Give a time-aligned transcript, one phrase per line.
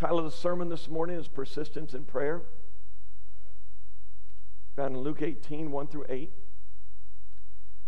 [0.00, 2.40] Title of the sermon this morning is Persistence in Prayer.
[4.76, 6.30] Found in Luke 18, 1 through 8.
[6.30, 6.30] We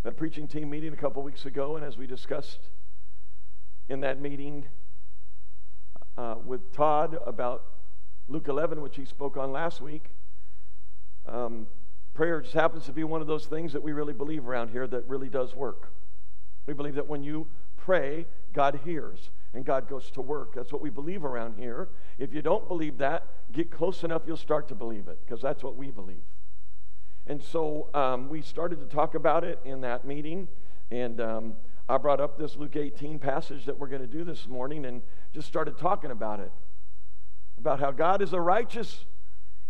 [0.05, 2.69] had a preaching team meeting a couple weeks ago, and as we discussed
[3.89, 4.67] in that meeting
[6.19, 7.65] uh, with Todd about
[8.29, 10.11] Luke 11, which he spoke on last week,
[11.27, 11.67] um,
[12.13, 14.87] prayer just happens to be one of those things that we really believe around here
[14.87, 15.91] that really does work.
[16.67, 17.47] We believe that when you
[17.79, 20.55] pray, God hears and God goes to work.
[20.55, 21.89] That's what we believe around here.
[22.19, 25.63] If you don't believe that, get close enough, you'll start to believe it because that's
[25.63, 26.23] what we believe.
[27.27, 30.49] And so um, we started to talk about it in that meeting.
[30.91, 31.55] And um,
[31.89, 35.03] I brought up this Luke 18 passage that we're going to do this morning and
[35.33, 36.53] just started talking about it.
[37.59, 39.05] About how God is a righteous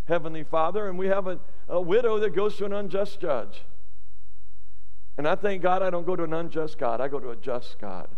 [0.05, 3.63] Heavenly Father, and we have a, a widow that goes to an unjust judge.
[5.17, 7.37] And I thank God I don't go to an unjust God, I go to a
[7.37, 8.09] just God.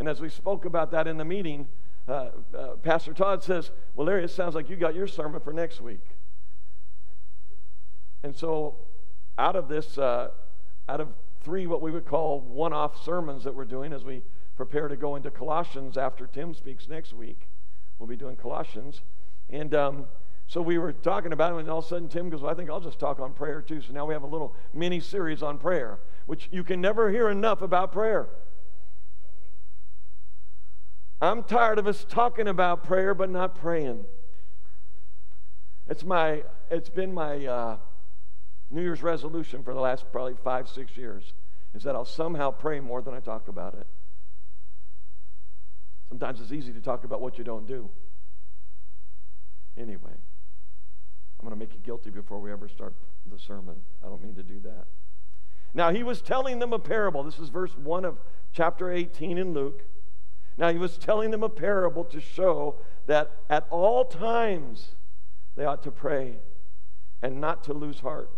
[0.00, 1.68] And as we spoke about that in the meeting,
[2.08, 5.52] uh, uh, Pastor Todd says, Well, Larry, it sounds like you got your sermon for
[5.52, 6.00] next week.
[8.22, 8.76] And so,
[9.36, 10.30] out of this, uh,
[10.88, 11.08] out of
[11.42, 14.22] three what we would call one off sermons that we're doing as we
[14.56, 17.46] prepare to go into Colossians after Tim speaks next week,
[17.98, 19.02] we'll be doing Colossians.
[19.50, 20.06] And um,
[20.46, 22.54] so we were talking about it, and all of a sudden Tim goes, well, I
[22.54, 23.82] think I'll just talk on prayer too.
[23.82, 27.28] So now we have a little mini series on prayer, which you can never hear
[27.28, 28.30] enough about prayer.
[31.20, 34.04] I'm tired of us talking about prayer but not praying.
[35.88, 37.76] It's my, it's been my uh,
[38.70, 41.32] New Year's resolution for the last probably five, six years,
[41.74, 43.86] is that I'll somehow pray more than I talk about it.
[46.08, 47.90] Sometimes it's easy to talk about what you don't do.
[49.76, 50.16] Anyway.
[51.40, 52.94] I'm going to make you guilty before we ever start
[53.30, 53.76] the sermon.
[54.04, 54.84] I don't mean to do that.
[55.72, 57.22] Now, he was telling them a parable.
[57.22, 58.18] This is verse 1 of
[58.52, 59.84] chapter 18 in Luke.
[60.60, 64.94] Now, he was telling them a parable to show that at all times
[65.56, 66.36] they ought to pray
[67.22, 68.30] and not to lose heart,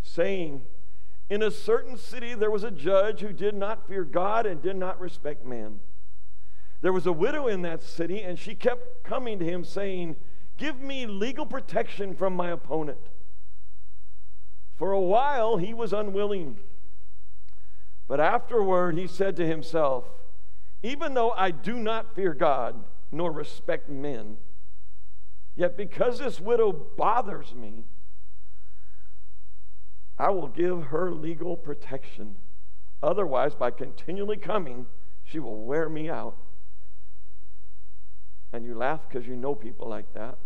[0.00, 0.62] saying,
[1.28, 4.76] In a certain city there was a judge who did not fear God and did
[4.76, 5.80] not respect man.
[6.80, 10.16] There was a widow in that city, and she kept coming to him, saying,
[10.56, 13.10] Give me legal protection from my opponent.
[14.74, 16.60] For a while he was unwilling.
[18.06, 20.06] But afterward he said to himself,
[20.82, 24.36] Even though I do not fear God nor respect men,
[25.56, 27.84] yet because this widow bothers me,
[30.18, 32.36] I will give her legal protection.
[33.02, 34.86] Otherwise, by continually coming,
[35.24, 36.36] she will wear me out.
[38.52, 40.38] And you laugh because you know people like that.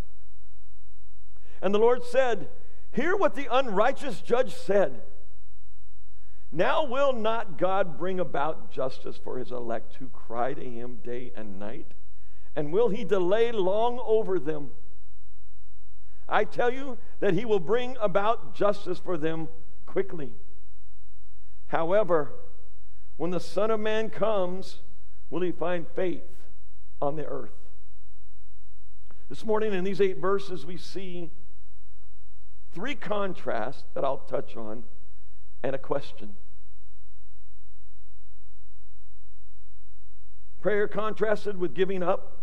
[1.62, 2.49] And the Lord said,
[2.91, 5.03] Hear what the unrighteous judge said.
[6.52, 11.32] Now will not God bring about justice for his elect who cry to him day
[11.34, 11.92] and night?
[12.54, 14.72] And will he delay long over them?
[16.28, 19.48] I tell you that he will bring about justice for them
[19.86, 20.32] quickly.
[21.68, 22.32] However,
[23.16, 24.82] when the Son of Man comes,
[25.30, 26.22] will he find faith
[27.00, 27.54] on the earth?
[29.30, 31.30] This morning, in these eight verses, we see
[32.74, 34.84] three contrasts that I'll touch on,
[35.62, 36.34] and a question.
[40.62, 42.39] Prayer contrasted with giving up.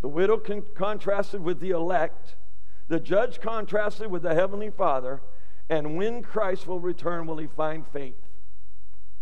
[0.00, 2.34] The widow con- contrasted with the elect.
[2.88, 5.22] The judge contrasted with the heavenly Father.
[5.70, 8.20] And when Christ will return, will he find faith?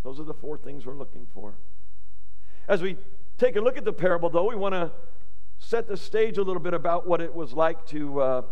[0.03, 1.55] Those are the four things we're looking for.
[2.67, 2.97] As we
[3.37, 4.91] take a look at the parable, though, we want to
[5.59, 8.21] set the stage a little bit about what it was like to.
[8.21, 8.43] Uh,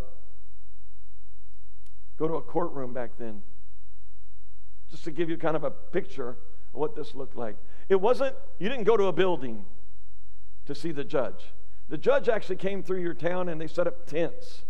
[2.21, 3.41] go to a courtroom back then.
[4.91, 6.35] Just to give you kind of a picture of
[6.79, 7.55] what this looked like.
[7.89, 9.65] It wasn't, you didn't go to a building
[10.65, 11.53] to see the judge.
[11.89, 14.63] The judge actually came through your town and they set up tents.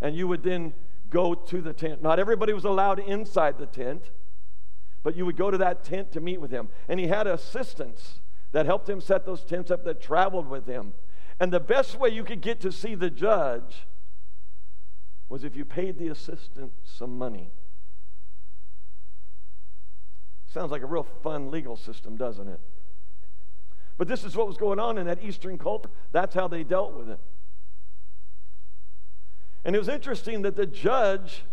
[0.00, 0.74] And you would then
[1.08, 2.02] go to the tent.
[2.02, 4.10] Not everybody was allowed inside the tent,
[5.02, 6.68] but you would go to that tent to meet with him.
[6.88, 8.20] And he had assistants
[8.52, 10.94] that helped him set those tents up that traveled with him.
[11.40, 13.86] And the best way you could get to see the judge
[15.28, 17.50] was if you paid the assistant some money.
[20.52, 22.60] Sounds like a real fun legal system, doesn't it?
[23.96, 25.88] But this is what was going on in that Eastern culture.
[26.12, 27.18] That's how they dealt with it.
[29.64, 31.44] And it was interesting that the judge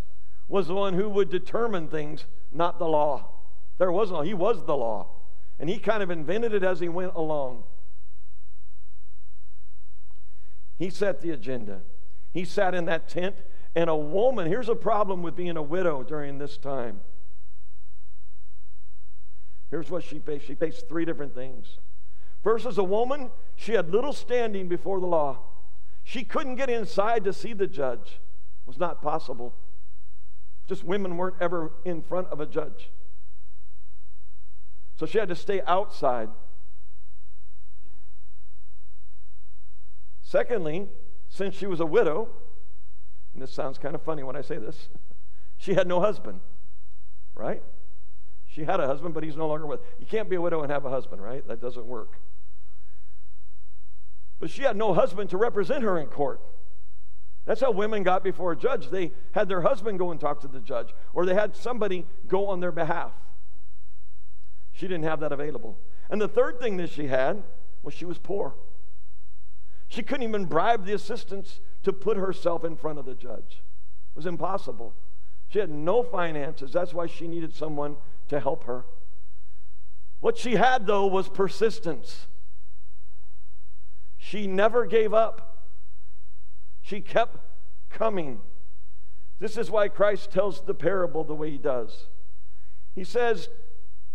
[0.50, 3.30] was the one who would determine things, not the law.
[3.78, 5.08] There was no, he was the law.
[5.60, 7.64] And he kind of invented it as he went along.
[10.78, 11.82] He set the agenda.
[12.34, 13.36] He sat in that tent
[13.76, 17.02] and a woman, here's a problem with being a widow during this time.
[19.70, 20.48] Here's what she faced.
[20.48, 21.78] She faced three different things.
[22.44, 25.40] First, as a woman, She had little standing before the law.
[26.06, 28.22] She couldn't get inside to see the judge.
[28.62, 29.54] It was not possible.
[30.66, 32.90] Just women weren't ever in front of a judge.
[34.96, 36.30] So she had to stay outside.
[40.22, 40.88] Secondly,
[41.28, 42.30] since she was a widow,
[43.34, 44.88] and this sounds kind of funny when I say this,
[45.58, 46.40] she had no husband,
[47.36, 47.62] right?
[48.50, 49.80] She had a husband, but he's no longer with.
[50.00, 51.48] You can't be a widow and have a husband, right?
[51.48, 52.20] That doesn't work.
[54.40, 56.42] But she had no husband to represent her in court.
[57.46, 58.90] That's how women got before a judge.
[58.90, 62.48] They had their husband go and talk to the judge, or they had somebody go
[62.48, 63.12] on their behalf.
[64.72, 65.78] She didn't have that available.
[66.10, 67.44] And the third thing that she had
[67.84, 68.56] was she was poor.
[69.88, 73.62] She couldn't even bribe the assistants to put herself in front of the judge.
[74.12, 74.96] It was impossible.
[75.50, 76.72] She had no finances.
[76.72, 77.98] That's why she needed someone
[78.30, 78.86] to help her.
[80.20, 82.28] What she had, though, was persistence.
[84.18, 85.68] She never gave up,
[86.82, 87.38] she kept
[87.90, 88.42] coming.
[89.40, 92.08] This is why Christ tells the parable the way he does.
[92.94, 93.48] He says,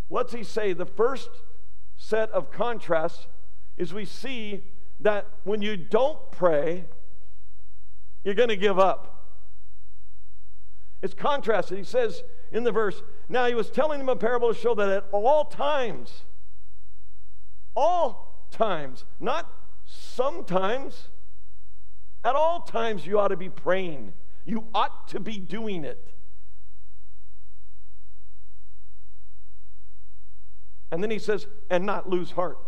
[0.09, 0.75] What's he say?
[0.75, 1.31] The first
[1.97, 3.27] set of contrasts
[3.77, 4.65] is we see
[5.01, 6.85] that when you don't pray,
[8.23, 9.39] you're going to give up.
[11.03, 11.79] It's contrasted.
[11.79, 12.23] He says
[12.53, 15.47] in the verse, Now he was telling them a parable to show that at all
[15.47, 16.25] times,
[17.75, 19.51] all times, not
[19.87, 21.09] sometimes,
[22.25, 24.13] at all times, you ought to be praying.
[24.45, 26.15] You ought to be doing it.
[30.91, 32.59] And then he says, and not lose heart.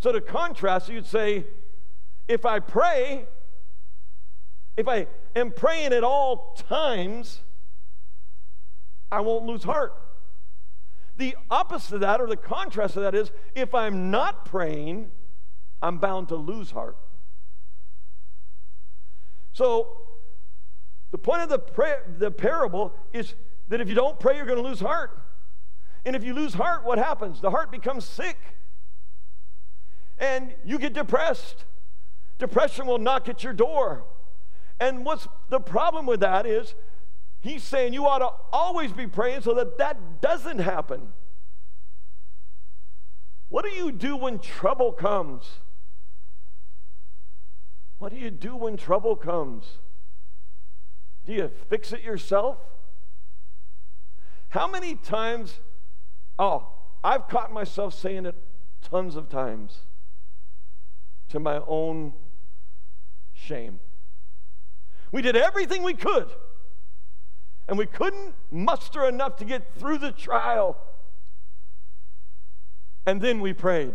[0.00, 1.44] So to contrast, you'd say,
[2.26, 3.26] if I pray,
[4.76, 5.06] if I
[5.36, 7.40] am praying at all times,
[9.10, 9.94] I won't lose heart.
[11.16, 15.10] The opposite of that, or the contrast of that, is if I'm not praying,
[15.82, 16.96] I'm bound to lose heart.
[19.52, 19.88] So,
[21.10, 23.34] the point of the, the parable is
[23.68, 25.22] that if you don't pray, you're going to lose heart.
[26.04, 27.40] And if you lose heart, what happens?
[27.40, 28.38] The heart becomes sick.
[30.18, 31.64] And you get depressed.
[32.38, 34.04] Depression will knock at your door.
[34.78, 36.74] And what's the problem with that is
[37.40, 41.12] he's saying you ought to always be praying so that that doesn't happen.
[43.48, 45.58] What do you do when trouble comes?
[47.98, 49.78] What do you do when trouble comes?
[51.26, 52.58] Do you fix it yourself?
[54.50, 55.60] How many times?
[56.38, 56.68] Oh,
[57.04, 58.36] I've caught myself saying it
[58.82, 59.80] tons of times
[61.28, 62.12] to my own
[63.32, 63.80] shame.
[65.12, 66.28] We did everything we could,
[67.70, 70.76] and we couldn't muster enough to get through the trial.
[73.06, 73.94] And then we prayed.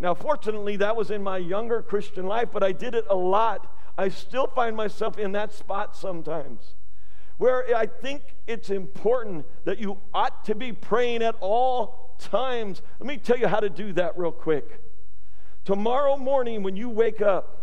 [0.00, 3.72] Now, fortunately, that was in my younger Christian life, but I did it a lot.
[3.96, 6.74] I still find myself in that spot sometimes
[7.36, 12.82] where I think it's important that you ought to be praying at all times.
[12.98, 14.82] Let me tell you how to do that real quick.
[15.64, 17.59] Tomorrow morning, when you wake up,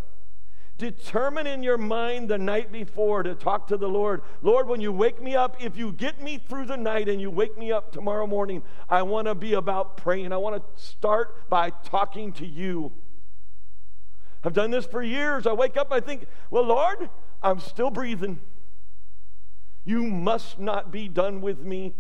[0.77, 4.21] Determine in your mind the night before to talk to the Lord.
[4.44, 7.31] Lord, when you wake me up, if you get me through the night and you
[7.31, 10.31] wake me up tomorrow morning, I want to be about praying.
[10.31, 12.91] I want to start by talking to you.
[14.43, 15.48] I've done this for years.
[15.48, 17.10] I wake up, I think, well, Lord,
[17.41, 18.39] I'm still breathing.
[19.84, 21.96] You must not be done with me.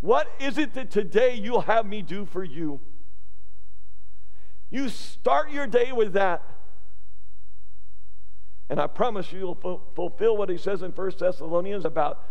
[0.00, 2.80] What is it that today you'll have me do for you?
[4.70, 6.42] You start your day with that.
[8.72, 12.24] And I promise you, you'll fulfill what he says in 1 Thessalonians about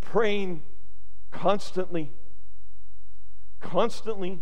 [0.00, 0.62] praying
[1.30, 2.10] constantly,
[3.60, 4.38] constantly,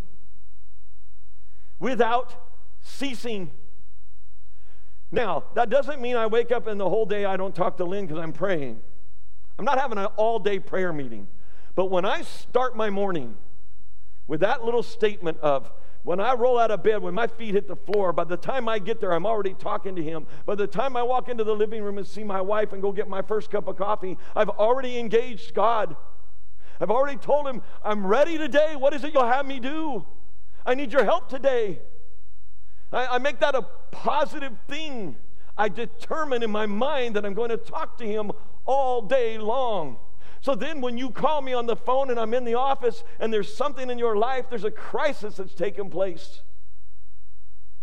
[1.80, 2.36] without
[2.80, 3.50] ceasing.
[5.10, 7.84] Now, that doesn't mean I wake up and the whole day I don't talk to
[7.84, 8.80] Lynn because I'm praying.
[9.58, 11.26] I'm not having an all day prayer meeting.
[11.74, 13.36] But when I start my morning
[14.28, 15.72] with that little statement of,
[16.06, 18.68] when I roll out of bed, when my feet hit the floor, by the time
[18.68, 20.28] I get there, I'm already talking to him.
[20.46, 22.92] By the time I walk into the living room and see my wife and go
[22.92, 25.96] get my first cup of coffee, I've already engaged God.
[26.80, 28.76] I've already told him, I'm ready today.
[28.76, 30.06] What is it you'll have me do?
[30.64, 31.80] I need your help today.
[32.92, 35.16] I, I make that a positive thing.
[35.58, 38.30] I determine in my mind that I'm going to talk to him
[38.64, 39.98] all day long.
[40.46, 43.32] So then, when you call me on the phone and I'm in the office and
[43.32, 46.42] there's something in your life, there's a crisis that's taken place,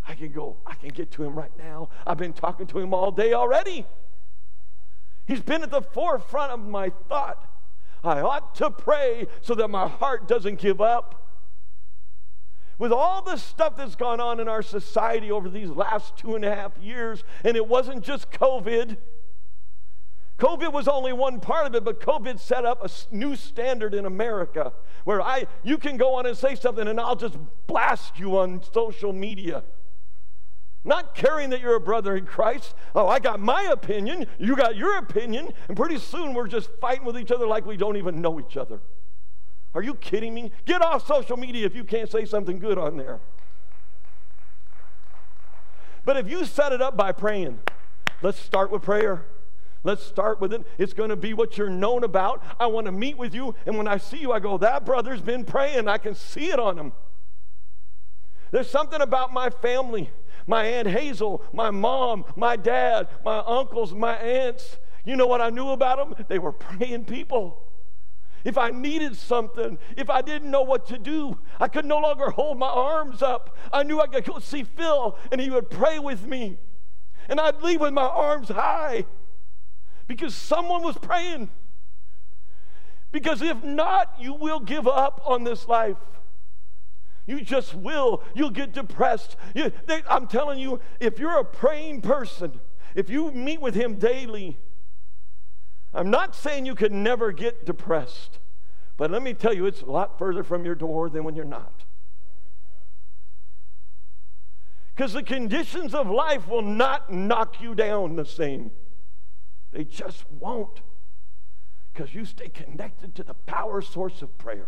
[0.08, 1.90] I can go, I can get to him right now.
[2.08, 3.86] I've been talking to him all day already.
[5.28, 7.50] He's been at the forefront of my thought.
[8.02, 11.34] I ought to pray so that my heart doesn't give up.
[12.80, 16.46] With all the stuff that's gone on in our society over these last two and
[16.46, 18.96] a half years, and it wasn't just COVID.
[20.40, 24.06] COVID was only one part of it, but COVID set up a new standard in
[24.06, 24.74] America
[25.04, 27.38] where I you can go on and say something and I'll just
[27.68, 29.64] blast you on social media.
[30.84, 32.76] Not caring that you're a brother in Christ.
[32.94, 37.06] Oh, I got my opinion, you got your opinion, and pretty soon we're just fighting
[37.06, 38.82] with each other like we don't even know each other.
[39.74, 40.52] Are you kidding me?
[40.66, 43.20] Get off social media if you can't say something good on there.
[46.06, 47.60] But if you set it up by praying,
[48.22, 49.26] let's start with prayer.
[49.84, 50.66] Let's start with it.
[50.78, 52.44] It's going to be what you're known about.
[52.60, 53.54] I want to meet with you.
[53.66, 55.88] And when I see you, I go, that brother's been praying.
[55.88, 56.94] I can see it on him.
[58.52, 60.10] There's something about my family
[60.46, 64.78] my Aunt Hazel, my mom, my dad, my uncles, my aunts.
[65.06, 66.26] You know what I knew about them?
[66.28, 67.60] They were praying people.
[68.44, 72.30] If I needed something, if I didn't know what to do, I could no longer
[72.30, 73.56] hold my arms up.
[73.72, 76.58] I knew I could go see Phil and he would pray with me.
[77.30, 79.06] And I'd leave with my arms high
[80.08, 81.50] because someone was praying.
[83.12, 85.98] Because if not, you will give up on this life.
[87.26, 88.24] You just will.
[88.34, 89.38] You'll get depressed.
[89.56, 92.60] You, they, I'm telling you, if you're a praying person,
[92.96, 94.58] if you meet with Him daily,
[95.94, 98.40] I'm not saying you can never get depressed,
[98.98, 101.46] but let me tell you, it's a lot further from your door than when you're
[101.46, 101.84] not.
[104.96, 108.72] Because the conditions of life will not knock you down the same.
[109.74, 110.82] They just won't.
[111.92, 114.68] Because you stay connected to the power source of prayer.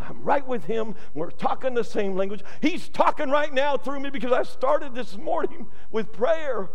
[0.00, 0.94] I'm right with him.
[1.14, 2.42] We're talking the same language.
[2.60, 6.70] He's talking right now through me because I started this morning with prayer.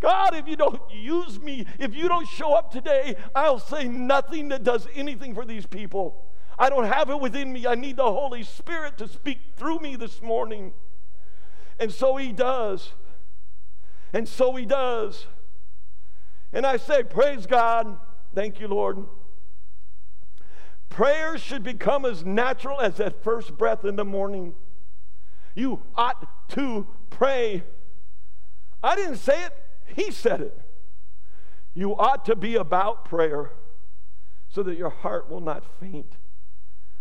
[0.00, 4.48] God, if you don't use me, if you don't show up today, I'll say nothing
[4.50, 6.24] that does anything for these people.
[6.56, 7.66] I don't have it within me.
[7.66, 10.72] I need the Holy Spirit to speak through me this morning.
[11.80, 12.92] And so he does.
[14.12, 15.26] And so he does.
[16.52, 17.98] And I say, Praise God.
[18.34, 19.06] Thank you, Lord.
[20.88, 24.54] Prayer should become as natural as that first breath in the morning.
[25.54, 27.64] You ought to pray.
[28.82, 29.52] I didn't say it,
[29.86, 30.58] he said it.
[31.74, 33.52] You ought to be about prayer
[34.48, 36.16] so that your heart will not faint,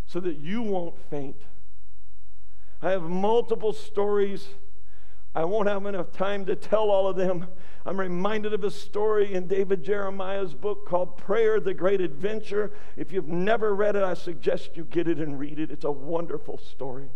[0.06, 1.42] so that you won't faint.
[2.82, 4.50] I have multiple stories
[5.38, 7.46] I won't have enough time to tell all of them.
[7.86, 12.72] I'm reminded of a story in David Jeremiah's book called Prayer, the Great Adventure.
[12.96, 15.70] If you've never read it, I suggest you get it and read it.
[15.70, 17.12] It's a wonderful story.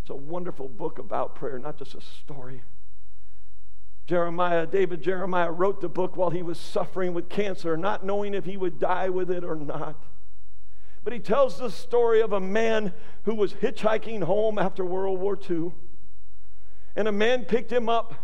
[0.00, 2.62] It's a wonderful book about prayer, not just a story.
[4.06, 8.46] Jeremiah, David Jeremiah wrote the book while he was suffering with cancer, not knowing if
[8.46, 10.02] he would die with it or not.
[11.04, 15.38] But he tells the story of a man who was hitchhiking home after World War
[15.38, 15.72] II
[16.96, 18.14] and a man picked him up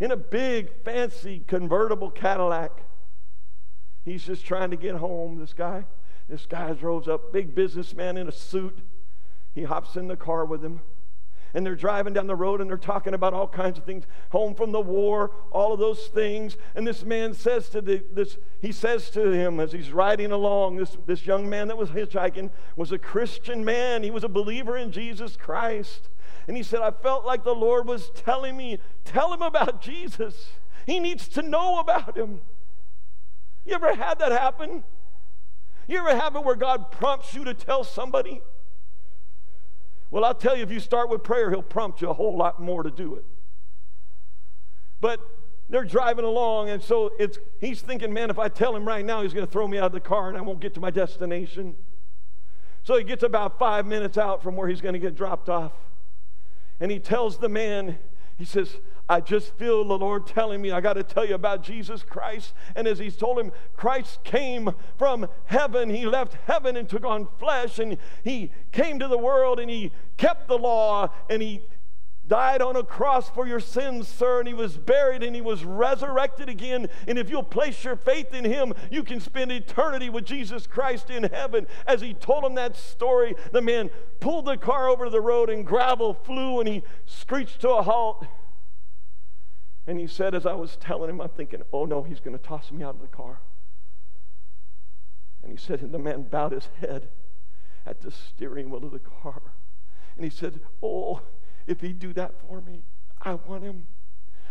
[0.00, 2.82] in a big, fancy convertible Cadillac.
[4.04, 5.84] He's just trying to get home, this guy.
[6.28, 8.78] This guy drives up, big businessman in a suit.
[9.54, 10.80] He hops in the car with him.
[11.54, 14.54] And they're driving down the road and they're talking about all kinds of things home
[14.54, 16.58] from the war, all of those things.
[16.74, 20.76] And this man says to the, this, he says to him as he's riding along,
[20.76, 24.02] this, this young man that was hitchhiking was a Christian man.
[24.02, 26.10] He was a believer in Jesus Christ.
[26.48, 30.48] And he said, I felt like the Lord was telling me, tell him about Jesus.
[30.86, 32.40] He needs to know about him.
[33.66, 34.82] You ever had that happen?
[35.86, 38.40] You ever have it where God prompts you to tell somebody?
[40.10, 42.58] Well, I'll tell you, if you start with prayer, He'll prompt you a whole lot
[42.58, 43.26] more to do it.
[45.02, 45.20] But
[45.68, 49.22] they're driving along, and so it's he's thinking, man, if I tell him right now,
[49.22, 50.90] he's going to throw me out of the car and I won't get to my
[50.90, 51.76] destination.
[52.84, 55.72] So he gets about five minutes out from where he's going to get dropped off
[56.80, 57.98] and he tells the man,
[58.36, 58.76] he says,
[59.08, 62.52] I just feel the Lord telling me I got to tell you about Jesus Christ.
[62.76, 65.88] And as he's told him, Christ came from heaven.
[65.88, 69.92] He left heaven and took on flesh, and he came to the world and he
[70.18, 71.62] kept the law and he
[72.28, 75.64] died on a cross for your sins, sir, and he was buried and he was
[75.64, 76.88] resurrected again.
[77.06, 81.10] And if you'll place your faith in him, you can spend eternity with Jesus Christ
[81.10, 81.66] in heaven.
[81.86, 85.66] As he told him that story, the man pulled the car over the road and
[85.66, 88.26] gravel flew and he screeched to a halt.
[89.86, 92.44] And he said, as I was telling him, I'm thinking, oh no, he's going to
[92.44, 93.40] toss me out of the car.
[95.42, 97.08] And he said, and the man bowed his head
[97.86, 99.40] at the steering wheel of the car.
[100.14, 101.22] And he said, oh,
[101.68, 102.82] if he'd do that for me,
[103.22, 103.86] I want him.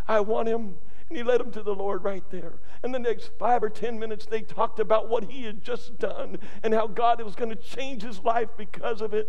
[0.08, 0.76] I want him.
[1.10, 2.54] And he led him to the Lord right there.
[2.84, 6.38] And the next five or ten minutes, they talked about what he had just done
[6.64, 9.28] and how God was going to change his life because of it.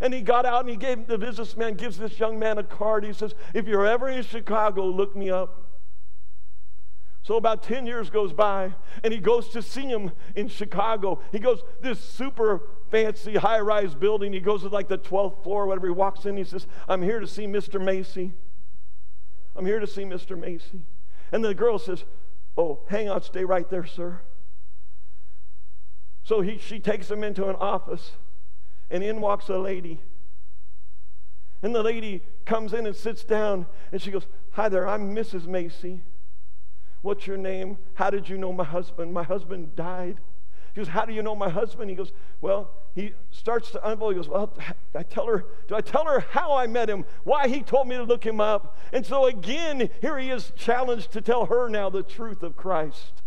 [0.00, 3.04] And he got out and he gave the businessman gives this young man a card.
[3.04, 5.70] He says, If you're ever in Chicago, look me up.
[7.22, 11.20] So about 10 years goes by, and he goes to see him in Chicago.
[11.32, 14.32] He goes, this super fancy high rise building.
[14.32, 15.86] He goes to like the 12th floor, whatever.
[15.86, 17.82] He walks in, he says, I'm here to see Mr.
[17.82, 18.32] Macy.
[19.56, 20.38] I'm here to see Mr.
[20.38, 20.82] Macy.
[21.32, 22.04] And the girl says,
[22.56, 24.20] Oh, hang on, stay right there, sir.
[26.22, 28.12] So he, she takes him into an office,
[28.90, 30.00] and in walks a lady.
[31.62, 35.46] And the lady comes in and sits down, and she goes, Hi there, I'm Mrs.
[35.46, 36.00] Macy.
[37.02, 37.78] What's your name?
[37.94, 39.12] How did you know my husband?
[39.12, 40.20] My husband died.
[40.74, 41.90] He goes, How do you know my husband?
[41.90, 44.12] He goes, Well, he starts to unfold.
[44.12, 44.52] He goes, Well,
[44.94, 47.04] I tell her, do I tell her how I met him?
[47.24, 48.76] Why he told me to look him up?
[48.92, 53.22] And so again, here he is challenged to tell her now the truth of Christ.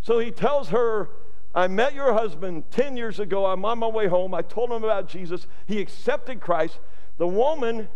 [0.00, 1.10] So he tells her,
[1.54, 3.46] I met your husband 10 years ago.
[3.46, 4.32] I'm on my way home.
[4.34, 5.46] I told him about Jesus.
[5.66, 6.78] He accepted Christ.
[7.16, 7.88] The woman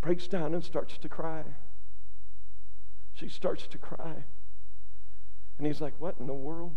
[0.00, 1.44] breaks down and starts to cry.
[3.12, 4.24] She starts to cry.
[5.58, 6.74] And he's like, What in the world?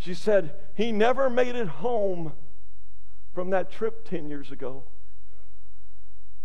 [0.00, 2.32] She said, He never made it home
[3.34, 4.84] from that trip 10 years ago.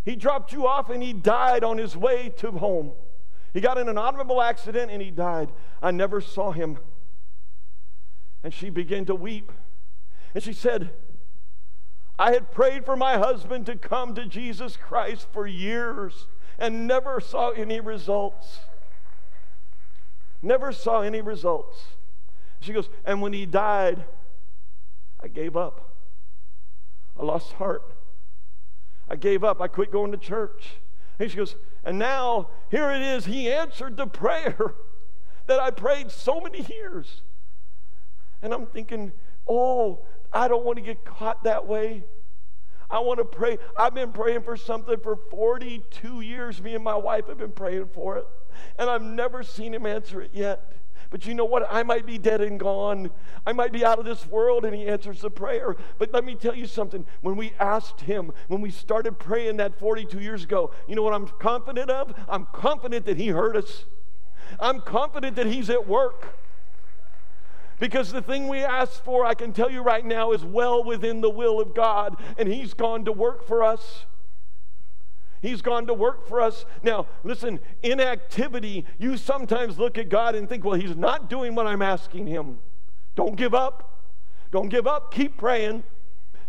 [0.04, 2.92] He dropped you off and he died on his way to home.
[3.54, 5.50] He got in an automobile accident and he died.
[5.82, 6.78] I never saw him.
[8.44, 9.50] And she began to weep.
[10.34, 10.90] And she said,
[12.18, 16.26] I had prayed for my husband to come to Jesus Christ for years
[16.58, 18.60] and never saw any results.
[20.42, 21.95] Never saw any results.
[22.60, 24.04] She goes, and when he died,
[25.22, 25.94] I gave up.
[27.18, 27.82] I lost heart.
[29.08, 29.60] I gave up.
[29.60, 30.74] I quit going to church.
[31.18, 33.26] And she goes, and now here it is.
[33.26, 34.74] He answered the prayer
[35.46, 37.22] that I prayed so many years.
[38.42, 39.12] And I'm thinking,
[39.48, 40.00] oh,
[40.32, 42.04] I don't want to get caught that way.
[42.90, 43.58] I want to pray.
[43.76, 46.62] I've been praying for something for 42 years.
[46.62, 48.26] Me and my wife have been praying for it,
[48.78, 50.72] and I've never seen him answer it yet.
[51.10, 51.66] But you know what?
[51.70, 53.10] I might be dead and gone.
[53.46, 55.76] I might be out of this world, and he answers the prayer.
[55.98, 57.06] But let me tell you something.
[57.20, 61.14] When we asked him, when we started praying that 42 years ago, you know what
[61.14, 62.14] I'm confident of?
[62.28, 63.84] I'm confident that he heard us.
[64.60, 66.36] I'm confident that he's at work.
[67.78, 71.20] Because the thing we asked for, I can tell you right now, is well within
[71.20, 74.06] the will of God, and He's gone to work for us.
[75.42, 76.64] He's gone to work for us.
[76.82, 81.66] Now, listen, inactivity, you sometimes look at God and think, well, He's not doing what
[81.66, 82.58] I'm asking Him.
[83.14, 84.02] Don't give up.
[84.50, 85.12] Don't give up.
[85.12, 85.84] Keep praying.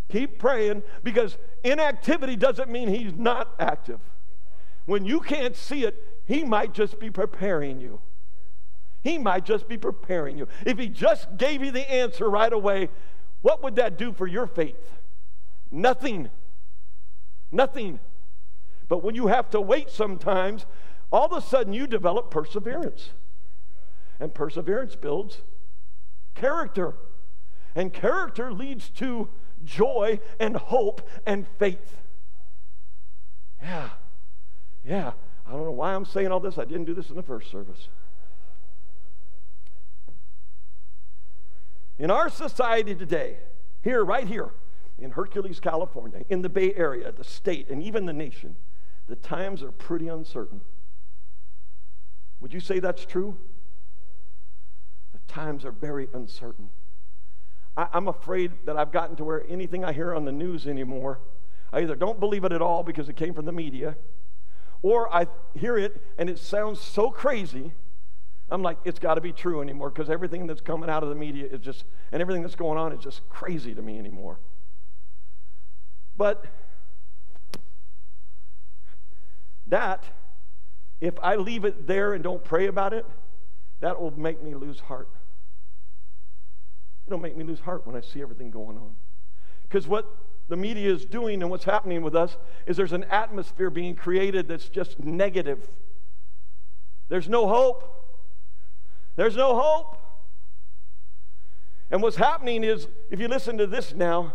[0.09, 3.99] Keep praying because inactivity doesn't mean He's not active.
[4.85, 7.99] When you can't see it, He might just be preparing you.
[9.03, 10.47] He might just be preparing you.
[10.65, 12.89] If He just gave you the answer right away,
[13.41, 14.97] what would that do for your faith?
[15.71, 16.29] Nothing.
[17.51, 17.99] Nothing.
[18.87, 20.65] But when you have to wait sometimes,
[21.11, 23.09] all of a sudden you develop perseverance.
[24.19, 25.41] And perseverance builds
[26.35, 26.95] character.
[27.75, 29.29] And character leads to
[29.63, 31.97] joy and hope and faith.
[33.61, 33.89] Yeah.
[34.83, 35.11] Yeah.
[35.45, 36.57] I don't know why I'm saying all this.
[36.57, 37.89] I didn't do this in the first service.
[41.99, 43.37] In our society today,
[43.81, 44.51] here, right here,
[44.99, 48.55] in Hercules, California, in the Bay Area, the state, and even the nation,
[49.07, 50.61] the times are pretty uncertain.
[52.39, 53.37] Would you say that's true?
[55.13, 56.69] The times are very uncertain.
[57.75, 61.19] I, am afraid that I've gotten to where anything I hear on the news anymore,
[61.71, 63.97] I either don't believe it at all because it came from the media,
[64.81, 67.73] or I hear it and it sounds so crazy
[68.49, 71.15] I'm like, it's got to be true anymore because everything that's coming out of the
[71.15, 74.39] media is just, and everything that's going on is just crazy to me anymore.
[76.15, 76.45] But
[79.69, 80.03] that,
[80.99, 83.05] if I leave it there and don't pray about it,
[83.79, 85.09] that will make me lose heart.
[87.05, 88.95] It'll make me lose heart when I see everything going on.
[89.63, 90.07] Because what
[90.49, 94.47] the media is doing and what's happening with us is there's an atmosphere being created
[94.47, 95.69] that's just negative.
[97.09, 97.83] There's no hope.
[99.15, 99.97] There's no hope.
[101.91, 104.33] And what's happening is, if you listen to this now,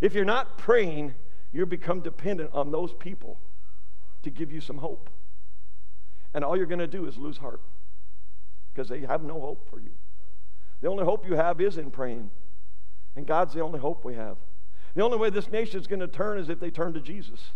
[0.00, 1.14] if you're not praying,
[1.52, 3.38] you become dependent on those people
[4.26, 5.08] to give you some hope.
[6.34, 7.60] And all you're going to do is lose heart
[8.74, 9.92] because they have no hope for you.
[10.82, 12.30] The only hope you have is in praying.
[13.14, 14.36] And God's the only hope we have.
[14.94, 17.52] The only way this nation is going to turn is if they turn to Jesus.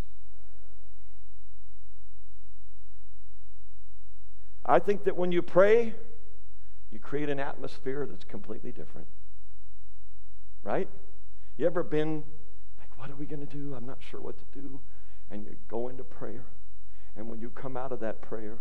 [4.64, 5.94] I think that when you pray,
[6.90, 9.08] you create an atmosphere that's completely different.
[10.62, 10.88] Right?
[11.56, 12.22] You ever been
[12.78, 13.74] like, what are we going to do?
[13.74, 14.80] I'm not sure what to do.
[15.30, 16.44] And you go into prayer.
[17.20, 18.56] And when you come out of that prayer,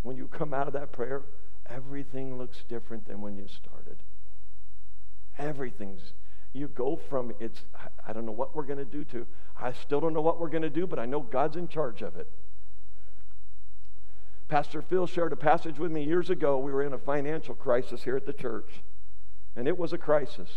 [0.00, 1.20] when you come out of that prayer,
[1.68, 3.98] everything looks different than when you started.
[5.36, 6.14] Everything's,
[6.54, 7.60] you go from it's,
[8.08, 9.26] I don't know what we're going to do to,
[9.60, 12.00] I still don't know what we're going to do, but I know God's in charge
[12.00, 12.26] of it.
[14.48, 16.56] Pastor Phil shared a passage with me years ago.
[16.56, 18.82] We were in a financial crisis here at the church,
[19.56, 20.48] and it was a crisis.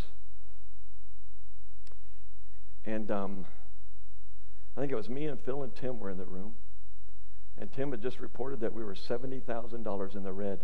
[2.85, 3.45] And um,
[4.77, 6.55] I think it was me and Phil and Tim were in the room.
[7.59, 10.59] And Tim had just reported that we were $70,000 in the red.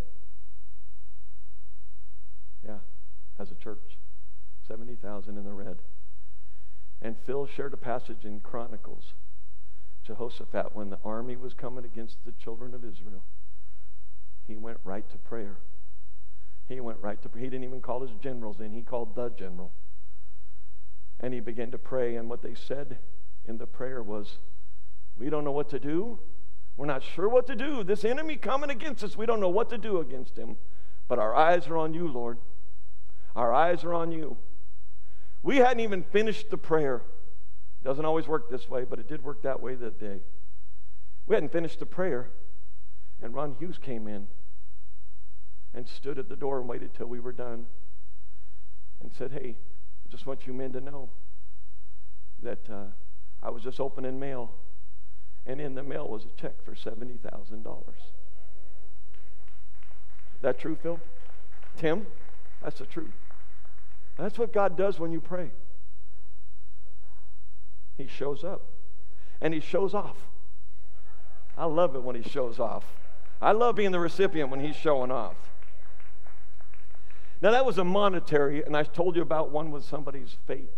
[2.65, 2.77] Yeah,
[3.39, 3.97] as a church.
[4.67, 5.77] 70,000 in the red.
[7.01, 9.13] And Phil shared a passage in Chronicles,
[10.05, 13.23] Jehoshaphat, when the army was coming against the children of Israel.
[14.47, 15.57] He went right to prayer.
[16.67, 19.71] He went right to He didn't even call his generals in, he called the general.
[21.19, 22.15] And he began to pray.
[22.15, 22.97] And what they said
[23.45, 24.37] in the prayer was,
[25.17, 26.19] We don't know what to do.
[26.75, 27.83] We're not sure what to do.
[27.83, 30.57] This enemy coming against us, we don't know what to do against him.
[31.07, 32.39] But our eyes are on you, Lord.
[33.35, 34.37] Our eyes are on you.
[35.41, 37.01] We hadn't even finished the prayer.
[37.83, 40.21] Doesn't always work this way, but it did work that way that day.
[41.27, 42.29] We hadn't finished the prayer,
[43.21, 44.27] and Ron Hughes came in
[45.73, 47.65] and stood at the door and waited till we were done
[49.01, 49.57] and said, Hey,
[50.05, 51.09] I just want you men to know
[52.41, 52.85] that uh,
[53.41, 54.53] I was just opening mail,
[55.45, 57.83] and in the mail was a check for $70,000.
[60.41, 60.99] That true, Phil?
[61.77, 62.05] Tim?
[62.61, 63.13] That's the truth.
[64.17, 65.51] That's what God does when you pray.
[67.97, 68.61] He shows up
[69.41, 70.17] and he shows off.
[71.57, 72.85] I love it when he shows off.
[73.41, 75.35] I love being the recipient when he's showing off.
[77.41, 80.71] Now, that was a monetary, and I told you about one with somebody's faith.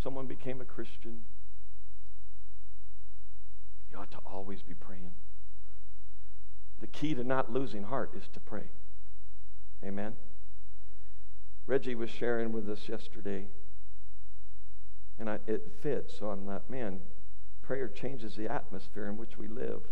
[0.00, 1.24] Someone became a Christian.
[3.94, 5.12] You ought to always be praying.
[6.80, 8.64] The key to not losing heart is to pray.
[9.84, 10.14] Amen.
[11.68, 13.46] Reggie was sharing with us yesterday,
[15.16, 16.18] and I, it fits.
[16.18, 16.98] So I'm not, man,
[17.62, 19.82] prayer changes the atmosphere in which we live.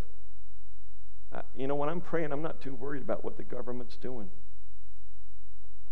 [1.54, 4.30] you know, when I'm praying, I'm not too worried about what the government's doing.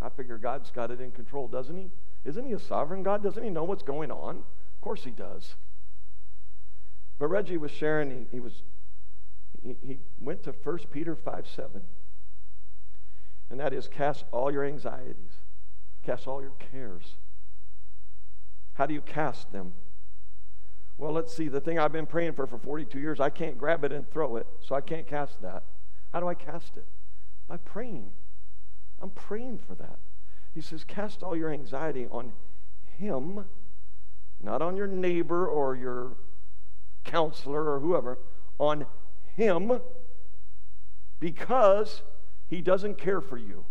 [0.02, 1.90] I figure God's got it in control, doesn't He?
[2.24, 3.22] Isn't He a sovereign God?
[3.22, 4.38] Doesn't He know what's going on?
[4.38, 5.54] Of course He does.
[7.20, 8.62] But Reggie was sharing, he, he was
[9.62, 11.82] he, he went to 1 Peter 5 7.
[13.50, 15.40] And that is cast all your anxieties
[16.04, 17.16] Cast all your cares.
[18.74, 19.74] How do you cast them?
[20.96, 21.48] Well, let's see.
[21.48, 24.36] The thing I've been praying for for 42 years, I can't grab it and throw
[24.36, 25.64] it, so I can't cast that.
[26.12, 26.86] How do I cast it?
[27.48, 28.10] By praying.
[29.00, 29.98] I'm praying for that.
[30.54, 32.32] He says, Cast all your anxiety on
[32.98, 33.44] Him,
[34.42, 36.16] not on your neighbor or your
[37.04, 38.18] counselor or whoever,
[38.58, 38.86] on
[39.36, 39.80] Him,
[41.18, 42.02] because
[42.48, 43.64] He doesn't care for you.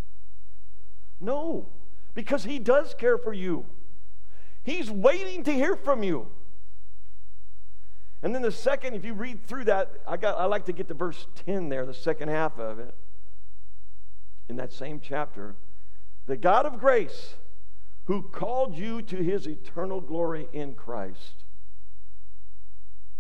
[1.20, 1.68] No
[2.14, 3.66] because He does care for you.
[4.64, 6.28] He's waiting to hear from you.
[8.22, 10.90] And then the second, if you read through that, I, got, I like to get
[10.90, 12.94] to verse 10 there, the second half of it,
[14.50, 15.56] in that same chapter.
[16.26, 17.36] The God of grace,
[18.06, 21.46] who called you to his eternal glory in Christ,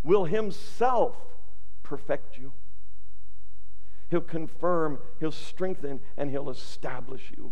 [0.03, 1.17] will himself
[1.83, 2.53] perfect you.
[4.09, 7.51] He'll confirm, he'll strengthen, and he'll establish you.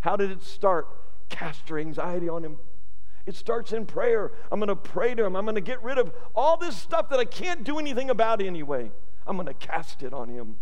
[0.00, 0.86] How did it start?
[1.28, 2.58] Cast your anxiety on Him.
[3.26, 4.32] It starts in prayer.
[4.50, 5.36] I'm going to pray to Him.
[5.36, 8.40] I'm going to get rid of all this stuff that I can't do anything about
[8.40, 8.90] anyway.
[9.26, 10.56] I'm going to cast it on Him.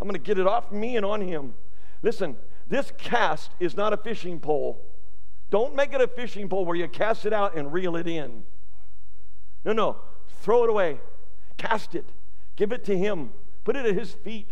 [0.00, 1.54] I'm going to get it off me and on Him.
[2.02, 4.80] Listen, this cast is not a fishing pole.
[5.50, 8.42] Don't make it a fishing pole where you cast it out and reel it in.
[9.64, 9.96] No, no.
[10.40, 10.98] Throw it away.
[11.56, 12.06] Cast it.
[12.56, 13.30] Give it to Him.
[13.64, 14.50] Put it at His feet.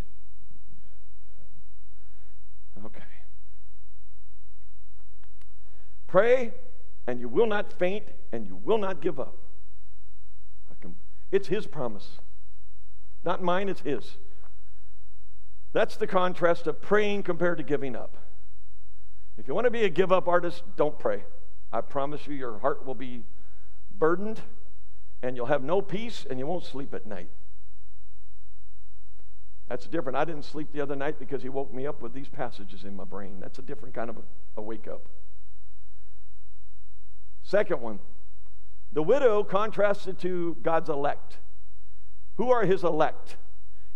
[2.84, 3.02] Okay.
[6.06, 6.52] Pray,
[7.06, 9.36] and you will not faint, and you will not give up.
[10.80, 10.94] Can,
[11.32, 12.18] it's His promise.
[13.24, 14.16] Not mine, it's His.
[15.72, 18.16] That's the contrast of praying compared to giving up.
[19.36, 21.24] If you want to be a give up artist, don't pray.
[21.72, 23.24] I promise you, your heart will be
[23.98, 24.40] burdened,
[25.26, 27.30] and you'll have no peace, and you won't sleep at night.
[29.68, 30.16] That's different.
[30.16, 32.94] I didn't sleep the other night because he woke me up with these passages in
[32.94, 33.40] my brain.
[33.40, 34.22] That's a different kind of a,
[34.56, 35.08] a wake up.
[37.42, 37.98] Second one,
[38.92, 41.38] the widow contrasted to God's elect.
[42.36, 43.36] Who are his elect?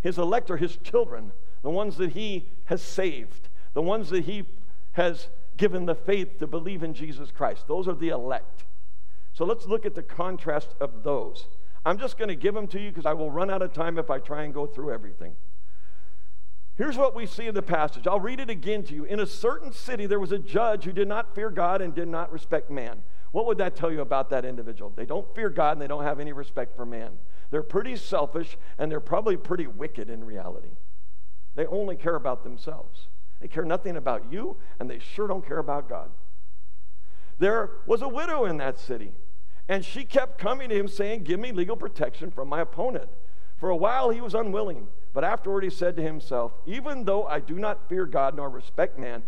[0.01, 1.31] His elect are his children,
[1.63, 4.47] the ones that He has saved, the ones that He
[4.93, 7.69] has given the faith to believe in Jesus Christ.
[7.69, 8.65] Those are the elect.
[9.33, 11.47] So let's look at the contrast of those.
[11.85, 13.99] I'm just going to give them to you because I will run out of time
[13.99, 15.35] if I try and go through everything.
[16.77, 18.07] Here's what we see in the passage.
[18.07, 19.05] I'll read it again to you.
[19.05, 22.09] In a certain city, there was a judge who did not fear God and did
[22.09, 23.03] not respect man.
[23.33, 24.93] What would that tell you about that individual?
[24.95, 27.13] They don't fear God and they don't have any respect for man.
[27.51, 30.71] They're pretty selfish and they're probably pretty wicked in reality.
[31.55, 33.09] They only care about themselves.
[33.41, 36.11] They care nothing about you and they sure don't care about God.
[37.39, 39.13] There was a widow in that city,
[39.71, 43.09] and she kept coming to him saying, Give me legal protection from my opponent.
[43.57, 44.89] For a while he was unwilling.
[45.13, 48.99] But afterward he said to himself, Even though I do not fear God nor respect
[48.99, 49.23] man,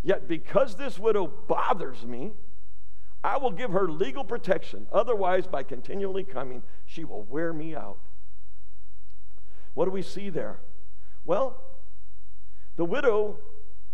[0.00, 2.34] yet because this widow bothers me,
[3.24, 4.86] I will give her legal protection.
[4.92, 7.98] Otherwise, by continually coming, she will wear me out.
[9.74, 10.60] What do we see there?
[11.24, 11.60] Well,
[12.76, 13.38] the widow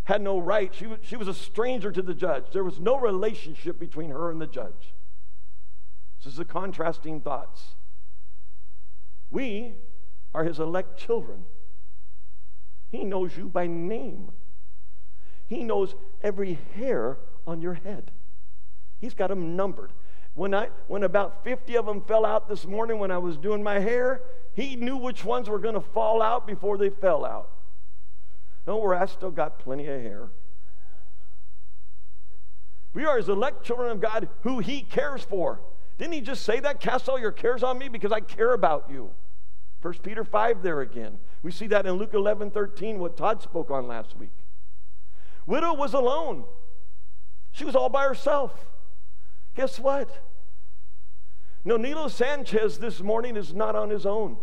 [0.04, 0.74] had no right.
[0.74, 2.44] She was, she was a stranger to the judge.
[2.52, 4.92] There was no relationship between her and the judge.
[6.18, 7.74] This is the contrasting thoughts.
[9.30, 9.74] We
[10.34, 11.44] are his elect children.
[12.90, 14.30] He knows you by name.
[15.46, 18.10] He knows every hair on your head.
[19.00, 19.92] He's got them numbered.
[20.34, 23.62] When, I, when about 50 of them fell out this morning when I was doing
[23.62, 24.22] my hair,
[24.54, 27.50] he knew which ones were going to fall out before they fell out.
[28.66, 30.28] Don't worry, I still got plenty of hair.
[32.92, 35.60] We are his elect children of God who he cares for.
[35.98, 36.80] Didn't he just say that?
[36.80, 39.10] Cast all your cares on me because I care about you.
[39.82, 41.18] 1 Peter 5 there again.
[41.42, 44.32] We see that in Luke 11 13, what Todd spoke on last week.
[45.46, 46.44] Widow was alone,
[47.52, 48.66] she was all by herself.
[49.54, 50.10] Guess what?
[51.64, 54.36] No, Nonilo Sanchez this morning is not on his own.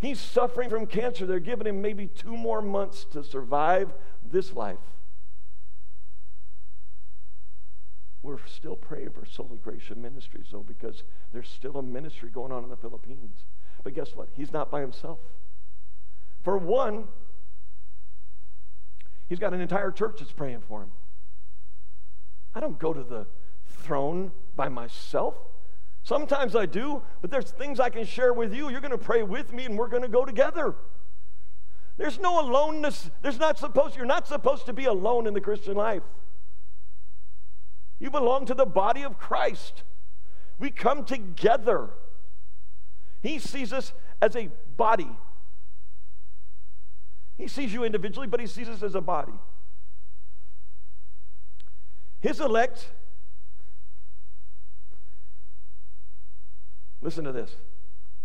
[0.00, 1.26] He's suffering from cancer.
[1.26, 3.92] They're giving him maybe two more months to survive
[4.24, 4.78] this life.
[8.22, 12.64] We're still praying for Sola Gratia Ministries, though, because there's still a ministry going on
[12.64, 13.44] in the Philippines.
[13.82, 14.28] But guess what?
[14.32, 15.18] He's not by himself.
[16.42, 17.04] For one,
[19.28, 20.90] he's got an entire church that's praying for him.
[22.54, 23.26] I don't go to the
[23.66, 25.36] throne by myself.
[26.02, 28.70] Sometimes I do, but there's things I can share with you.
[28.70, 30.74] You're going to pray with me and we're going to go together.
[31.96, 33.10] There's no aloneness.
[33.22, 36.02] There's not supposed you're not supposed to be alone in the Christian life.
[38.00, 39.84] You belong to the body of Christ.
[40.58, 41.90] We come together.
[43.22, 45.10] He sees us as a body.
[47.36, 49.32] He sees you individually, but he sees us as a body.
[52.20, 52.90] His elect,
[57.00, 57.54] listen to this.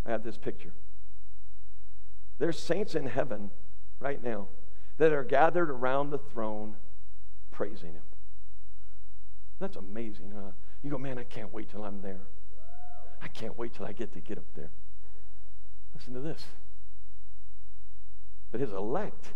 [0.06, 0.74] I have this picture.
[2.38, 3.52] There's saints in heaven
[4.00, 4.50] right now
[4.98, 6.76] that are gathered around the throne
[7.52, 8.04] praising him.
[9.60, 10.52] That's amazing, huh?
[10.84, 12.22] You go, man, I can't wait till I'm there.
[13.22, 14.70] I can't wait till I get to get up there.
[15.96, 16.44] Listen to this.
[18.52, 19.34] But his elect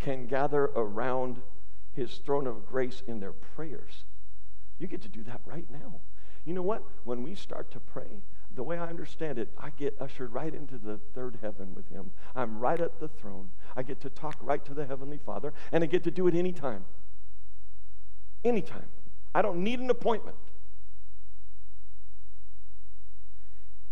[0.00, 1.40] can gather around
[1.92, 4.04] his throne of grace in their prayers.
[4.78, 6.00] You get to do that right now.
[6.44, 6.82] You know what?
[7.04, 8.22] When we start to pray,
[8.54, 12.10] the way I understand it, I get ushered right into the third heaven with him.
[12.34, 13.50] I'm right at the throne.
[13.76, 16.34] I get to talk right to the Heavenly Father, and I get to do it
[16.34, 16.84] anytime.
[18.44, 18.88] Anytime.
[19.36, 20.38] I don't need an appointment.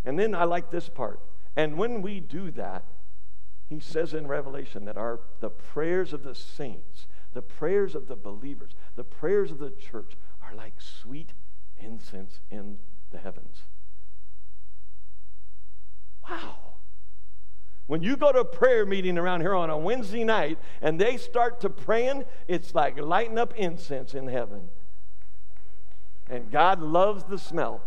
[0.02, 1.20] And then I like this part.
[1.54, 2.87] And when we do that,
[3.68, 8.16] he says in Revelation that our the prayers of the saints, the prayers of the
[8.16, 11.35] believers, the prayers of the church are like sweet
[11.76, 12.78] incense in
[13.11, 13.64] the heavens.
[16.26, 16.57] Wow.
[17.87, 21.18] When you go to a prayer meeting around here on a Wednesday night and they
[21.18, 24.70] start to praying, it's like lighting up incense in heaven.
[26.28, 27.82] And God loves the smell.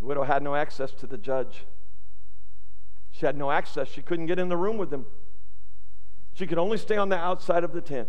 [0.00, 1.64] The widow had no access to the judge.
[3.10, 3.88] She had no access.
[3.88, 5.06] She couldn't get in the room with him.
[6.34, 8.08] She could only stay on the outside of the tent.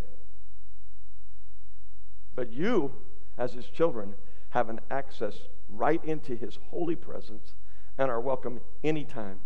[2.36, 2.91] But you,
[3.38, 4.15] as his children,
[4.50, 5.36] have an access
[5.69, 7.56] right into his holy presence
[7.98, 9.39] and are welcome anytime.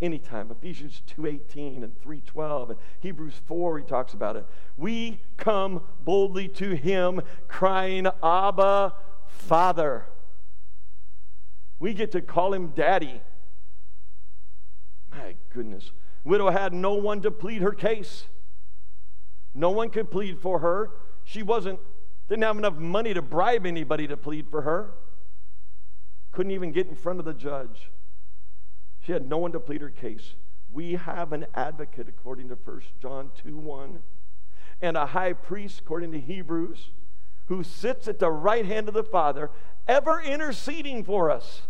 [0.00, 0.50] Anytime.
[0.50, 4.46] Ephesians 2:18 and 3:12 and Hebrews 4 he talks about it.
[4.76, 8.94] We come boldly to him crying, "Abba,
[9.26, 10.06] Father."
[11.78, 13.22] We get to call him daddy.
[15.10, 15.92] My goodness.
[16.24, 18.26] Widow had no one to plead her case.
[19.54, 20.90] No one could plead for her.
[21.24, 21.80] She wasn't
[22.28, 24.92] didn't have enough money to bribe anybody to plead for her.
[26.30, 27.90] Couldn't even get in front of the judge.
[29.00, 30.34] She had no one to plead her case.
[30.72, 34.00] We have an advocate according to 1 John 2 1,
[34.82, 36.90] and a high priest according to Hebrews,
[37.46, 39.50] who sits at the right hand of the Father,
[39.88, 41.62] ever interceding for us.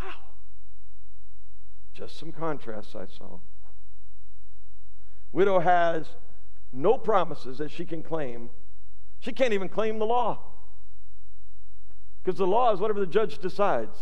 [0.00, 0.14] Wow.
[1.92, 3.40] Just some contrasts I saw.
[5.32, 6.06] Widow has
[6.72, 8.48] no promises that she can claim.
[9.18, 10.38] She can't even claim the law.
[12.22, 13.98] Because the law is whatever the judge decides.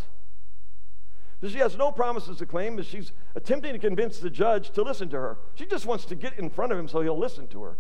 [1.41, 4.83] So she has no promises to claim, but she's attempting to convince the judge to
[4.83, 5.39] listen to her.
[5.55, 7.79] She just wants to get in front of him so he'll listen to her.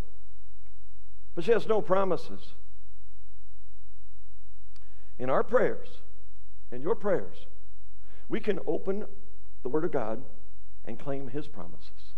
[1.34, 2.54] But she has no promises.
[5.18, 5.88] In our prayers,
[6.72, 7.46] in your prayers,
[8.28, 9.04] we can open
[9.62, 10.22] the Word of God
[10.84, 12.14] and claim His promises.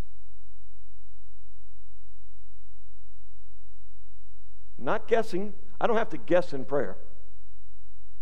[4.77, 5.53] Not guessing.
[5.79, 6.97] I don't have to guess in prayer.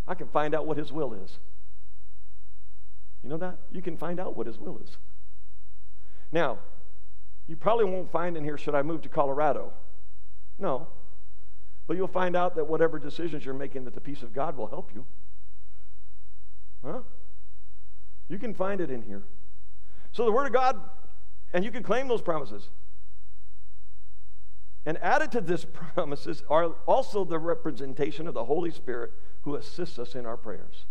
[0.07, 1.39] I can find out what His will is.
[3.25, 3.57] You know that?
[3.71, 4.97] You can find out what His will is.
[6.31, 6.59] Now,
[7.47, 9.73] you probably won't find in here, should I move to Colorado?
[10.59, 10.87] No.
[11.87, 14.67] But you'll find out that whatever decisions you're making, that the peace of God will
[14.67, 15.07] help you.
[16.85, 16.99] Huh?
[18.29, 19.23] You can find it in here.
[20.11, 20.79] So the Word of God,
[21.51, 22.69] and you can claim those promises.
[24.85, 29.97] And added to this promises are also the representation of the Holy Spirit who assists
[29.97, 30.85] us in our prayers.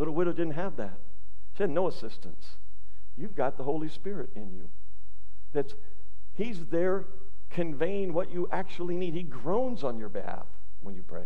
[0.00, 0.98] Little widow didn't have that.
[1.54, 2.56] She had no assistance.
[3.18, 4.70] You've got the Holy Spirit in you.
[5.52, 5.74] That's
[6.32, 7.04] He's there
[7.50, 9.12] conveying what you actually need.
[9.12, 10.46] He groans on your behalf
[10.80, 11.24] when you pray.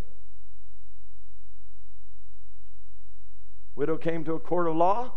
[3.77, 5.13] Widow came to a court of law.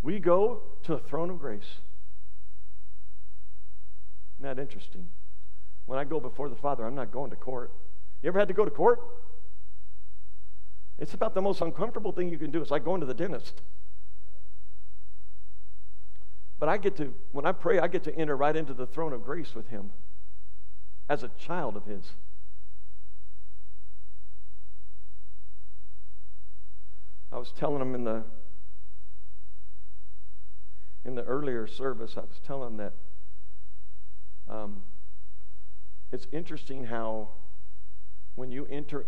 [0.00, 1.68] We go to the throne of grace.
[4.38, 5.10] Isn't that interesting?
[5.84, 7.72] When I go before the Father, I'm not going to court.
[8.22, 9.00] You ever had to go to court?
[10.98, 12.60] It's about the most uncomfortable thing you can do.
[12.60, 13.62] It's like going to the dentist.
[16.58, 19.12] But I get to, when I pray, I get to enter right into the throne
[19.12, 19.92] of grace with Him
[21.08, 22.12] as a child of His.
[27.30, 28.24] I was telling him in the
[31.04, 32.92] in the earlier service, I was telling him that
[34.48, 34.82] um,
[36.10, 37.28] it's interesting how
[38.34, 39.04] when you enter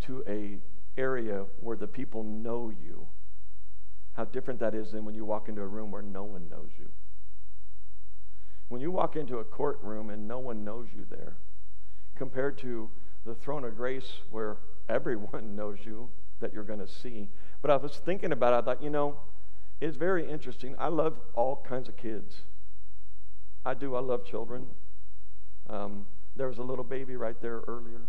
[0.00, 0.58] into a
[0.98, 3.06] area where the people know you,
[4.12, 6.70] how different that is than when you walk into a room where no one knows
[6.78, 6.88] you.
[8.68, 11.36] When you walk into a courtroom and no one knows you there,
[12.16, 12.90] compared to
[13.24, 14.56] the throne of grace where
[14.88, 16.08] everyone knows you
[16.40, 17.28] that you're going to see.
[17.62, 19.18] But I was thinking about it, I thought, you know,
[19.80, 20.74] it's very interesting.
[20.78, 22.34] I love all kinds of kids.
[23.64, 23.94] I do.
[23.94, 24.66] I love children.
[25.68, 28.02] Um, there was a little baby right there earlier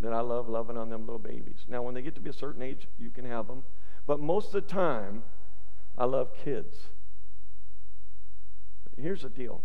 [0.00, 1.64] that I love loving on them little babies.
[1.68, 3.64] Now, when they get to be a certain age, you can have them.
[4.06, 5.24] But most of the time,
[5.96, 6.76] I love kids.
[8.96, 9.62] Here's the deal.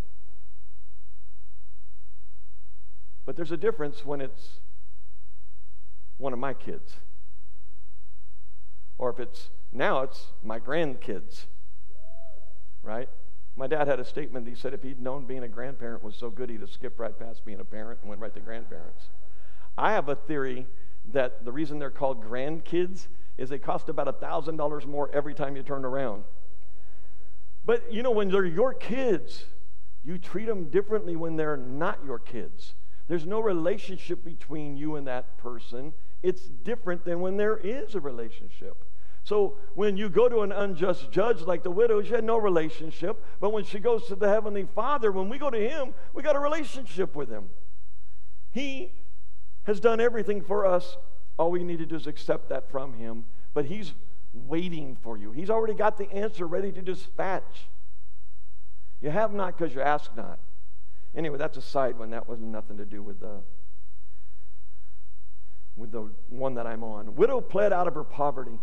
[3.24, 4.60] But there's a difference when it's
[6.18, 6.96] one of my kids.
[8.98, 11.46] Or if it's now it's my grandkids.
[12.82, 13.08] Right?
[13.56, 14.46] My dad had a statement.
[14.48, 17.16] He said if he'd known being a grandparent was so good, he'd have skipped right
[17.18, 19.04] past being a parent and went right to grandparents.
[19.76, 20.66] I have a theory
[21.12, 25.62] that the reason they're called grandkids is they cost about $1,000 more every time you
[25.62, 26.24] turn around.
[27.64, 29.44] But you know, when they're your kids,
[30.04, 32.74] you treat them differently when they're not your kids.
[33.08, 35.92] There's no relationship between you and that person.
[36.22, 38.84] It's different than when there is a relationship.
[39.24, 43.24] So when you go to an unjust judge like the widow, she had no relationship.
[43.40, 46.36] But when she goes to the Heavenly Father, when we go to Him, we got
[46.36, 47.48] a relationship with Him.
[48.52, 48.92] He
[49.64, 50.96] has done everything for us.
[51.38, 53.24] All we need to do is accept that from Him.
[53.52, 53.92] But He's
[54.32, 57.66] waiting for you, He's already got the answer ready to dispatch.
[59.00, 60.38] You have not because you ask not.
[61.14, 62.10] Anyway, that's a side one.
[62.10, 63.42] That was nothing to do with the
[65.76, 67.14] with the one that I'm on.
[67.16, 68.58] Widow pled out of her poverty.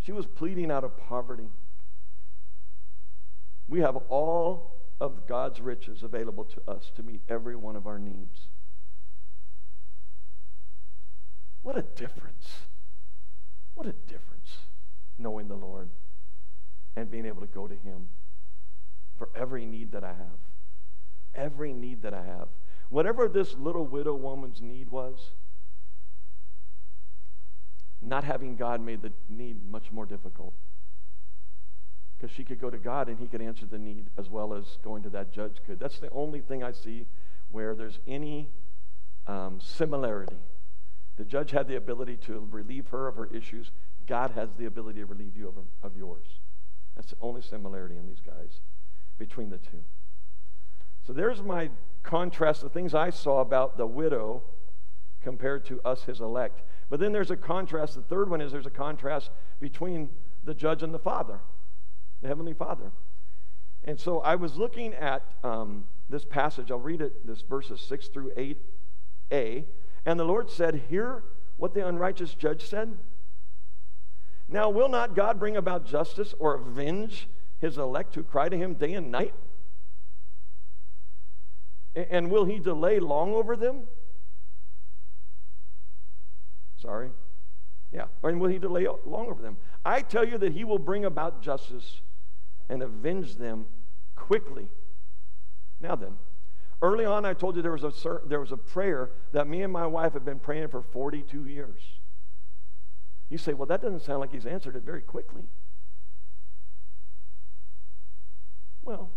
[0.00, 1.48] She was pleading out of poverty.
[3.68, 7.98] We have all of God's riches available to us to meet every one of our
[7.98, 8.48] needs.
[11.62, 12.48] What a difference.
[13.74, 14.58] What a difference
[15.18, 15.88] knowing the Lord
[16.96, 18.08] and being able to go to Him
[19.16, 20.38] for every need that I have.
[21.34, 22.48] Every need that I have.
[22.90, 25.30] Whatever this little widow woman's need was,
[28.02, 30.52] not having God made the need much more difficult.
[32.18, 34.64] Because she could go to God and he could answer the need as well as
[34.84, 35.78] going to that judge could.
[35.80, 37.06] That's the only thing I see
[37.50, 38.50] where there's any
[39.26, 40.36] um, similarity.
[41.16, 43.70] The judge had the ability to relieve her of her issues.
[44.06, 46.26] God has the ability to relieve you of, of yours.
[46.96, 48.60] That's the only similarity in these guys
[49.18, 49.82] between the two.
[51.06, 51.70] So there's my
[52.02, 54.42] contrast, the things I saw about the widow
[55.22, 56.62] compared to us, his elect.
[56.90, 57.94] But then there's a contrast.
[57.94, 60.10] The third one is there's a contrast between
[60.44, 61.40] the judge and the Father,
[62.20, 62.90] the Heavenly Father.
[63.84, 66.70] And so I was looking at um, this passage.
[66.70, 68.32] I'll read it, this verses 6 through
[69.32, 69.64] 8a.
[70.04, 71.22] And the Lord said, Hear
[71.56, 72.96] what the unrighteous judge said.
[74.48, 77.28] Now, will not God bring about justice or avenge
[77.60, 79.34] his elect who cry to him day and night?
[81.94, 83.82] And will he delay long over them?
[86.76, 87.10] Sorry.
[87.92, 88.06] Yeah.
[88.22, 89.58] And will he delay long over them?
[89.84, 92.00] I tell you that he will bring about justice
[92.68, 93.66] and avenge them
[94.16, 94.68] quickly.
[95.80, 96.16] Now then,
[96.82, 99.72] early on I told you there was a there was a prayer that me and
[99.72, 101.80] my wife have been praying for 42 years.
[103.30, 105.44] You say, "Well, that doesn't sound like he's answered it very quickly."
[108.84, 109.10] Well,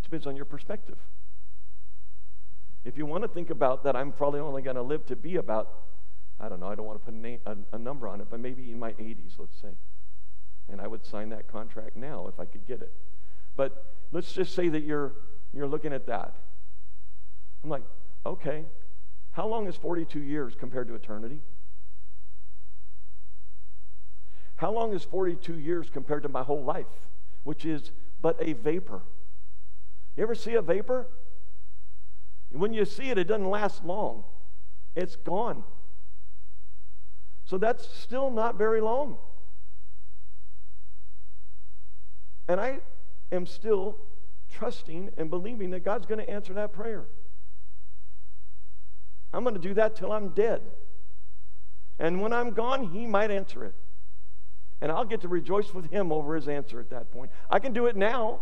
[0.00, 0.98] it depends on your perspective.
[2.84, 5.36] If you want to think about that, I'm probably only going to live to be
[5.36, 5.72] about,
[6.38, 8.28] I don't know, I don't want to put a, name, a, a number on it,
[8.30, 9.74] but maybe in my 80s, let's say.
[10.68, 12.92] And I would sign that contract now if I could get it.
[13.56, 15.12] But let's just say that you're,
[15.52, 16.34] you're looking at that.
[17.62, 17.84] I'm like,
[18.24, 18.64] okay,
[19.32, 21.40] how long is 42 years compared to eternity?
[24.56, 26.86] How long is 42 years compared to my whole life,
[27.44, 27.92] which is
[28.22, 29.02] but a vapor?
[30.16, 31.06] You ever see a vapor?
[32.50, 34.24] When you see it, it doesn't last long,
[34.94, 35.64] it's gone.
[37.44, 39.18] So that's still not very long.
[42.48, 42.78] And I
[43.30, 43.98] am still
[44.52, 47.04] trusting and believing that God's going to answer that prayer.
[49.36, 50.62] I'm going to do that till I'm dead.
[51.98, 53.74] And when I'm gone, He might answer it.
[54.80, 57.30] And I'll get to rejoice with Him over His answer at that point.
[57.50, 58.40] I can do it now,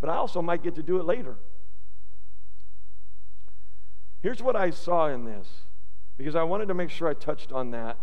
[0.00, 1.36] but I also might get to do it later.
[4.22, 5.48] Here's what I saw in this,
[6.16, 7.98] because I wanted to make sure I touched on that.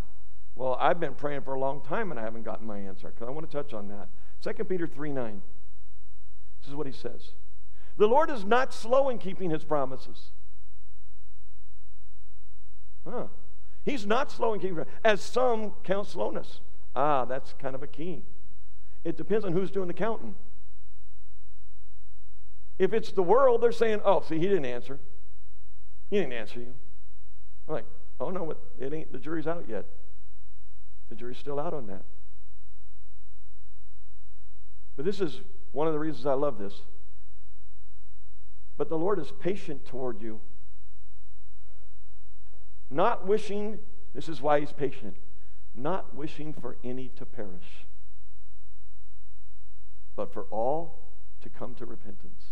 [0.53, 3.25] Well, I've been praying for a long time and I haven't gotten my answer, because
[3.25, 4.09] I want to touch on that.
[4.43, 5.41] 2 Peter 3 9.
[6.61, 7.31] This is what he says
[7.95, 10.31] The Lord is not slow in keeping his promises.
[13.07, 13.25] Huh.
[13.83, 16.59] He's not slow in keeping, as some count slowness.
[16.95, 18.23] Ah, that's kind of a key.
[19.03, 20.35] It depends on who's doing the counting.
[22.77, 24.99] If it's the world, they're saying, oh, see, he didn't answer.
[26.09, 26.73] He didn't answer you.
[27.67, 27.85] I'm like,
[28.19, 29.85] oh no, it ain't the jury's out yet.
[31.09, 32.03] The jury's still out on that.
[34.95, 35.41] But this is
[35.71, 36.73] one of the reasons I love this.
[38.77, 40.41] But the Lord is patient toward you.
[42.91, 43.79] Not wishing,
[44.13, 45.15] this is why he's patient,
[45.73, 47.87] not wishing for any to perish,
[50.17, 50.99] but for all
[51.41, 52.43] to come to repentance.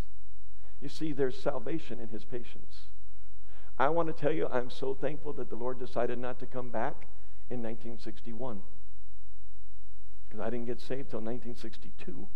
[0.79, 2.87] You see, there's salvation in his patience.
[3.77, 6.69] I want to tell you, I'm so thankful that the Lord decided not to come
[6.69, 7.07] back
[7.49, 8.61] in 1961
[10.27, 12.27] because I didn't get saved till 1962.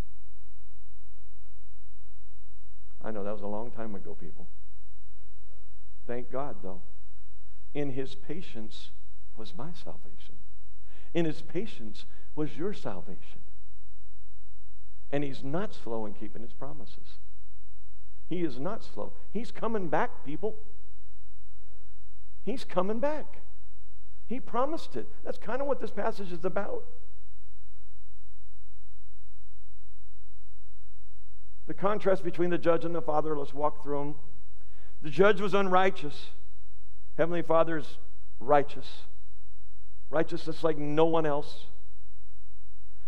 [3.02, 4.48] I know that was a long time ago, people.
[6.06, 6.82] Thank God, though.
[7.74, 8.90] In his patience
[9.36, 10.36] was my salvation.
[11.14, 12.06] In his patience
[12.36, 13.40] was your salvation.
[15.12, 17.18] And he's not slow in keeping his promises.
[18.28, 19.14] He is not slow.
[19.32, 20.56] He's coming back, people.
[22.44, 23.42] He's coming back.
[24.28, 25.08] He promised it.
[25.24, 26.84] That's kind of what this passage is about.
[31.68, 34.16] The contrast between the judge and the father, let's walk through them.
[35.02, 36.30] The judge was unrighteous.
[37.18, 37.98] Heavenly Father is
[38.40, 38.88] righteous.
[40.10, 41.68] Righteousness like no one else.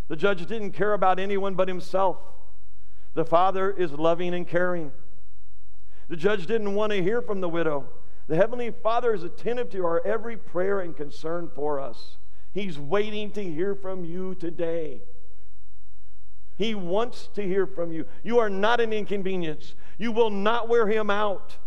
[0.07, 2.17] The judge didn't care about anyone but himself.
[3.13, 4.91] The father is loving and caring.
[6.09, 7.89] The judge didn't want to hear from the widow.
[8.27, 12.17] The Heavenly Father is attentive to our every prayer and concern for us.
[12.53, 15.01] He's waiting to hear from you today.
[16.57, 18.05] He wants to hear from you.
[18.23, 19.75] You are not an inconvenience.
[19.97, 21.57] You will not wear him out.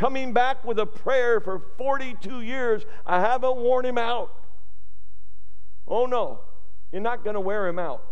[0.00, 4.32] Coming back with a prayer for 42 years, I haven't worn him out.
[5.86, 6.40] Oh no,
[6.90, 8.02] you're not going to wear him out.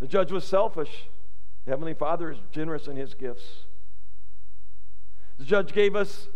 [0.00, 1.10] The judge was selfish.
[1.66, 3.66] The Heavenly Father is generous in his gifts.
[5.36, 6.28] The judge gave us,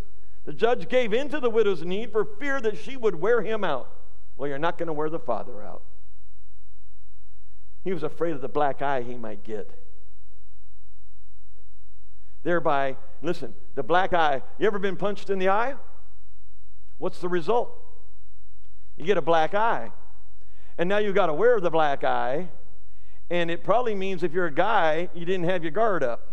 [0.45, 3.89] the judge gave into the widow's need for fear that she would wear him out.
[4.37, 5.85] Well, you're not going to wear the father out.
[7.85, 9.71] He was afraid of the black eye he might get.
[12.43, 14.43] Thereby, listen, the black eye.
[14.59, 15.75] You ever been punched in the eye?
[16.99, 17.73] What's the result?
[18.97, 19.91] You get a black eye.
[20.79, 22.49] And now you've got to wear the black eye.
[23.31, 26.29] And it probably means if you're a guy, you didn't have your guard up.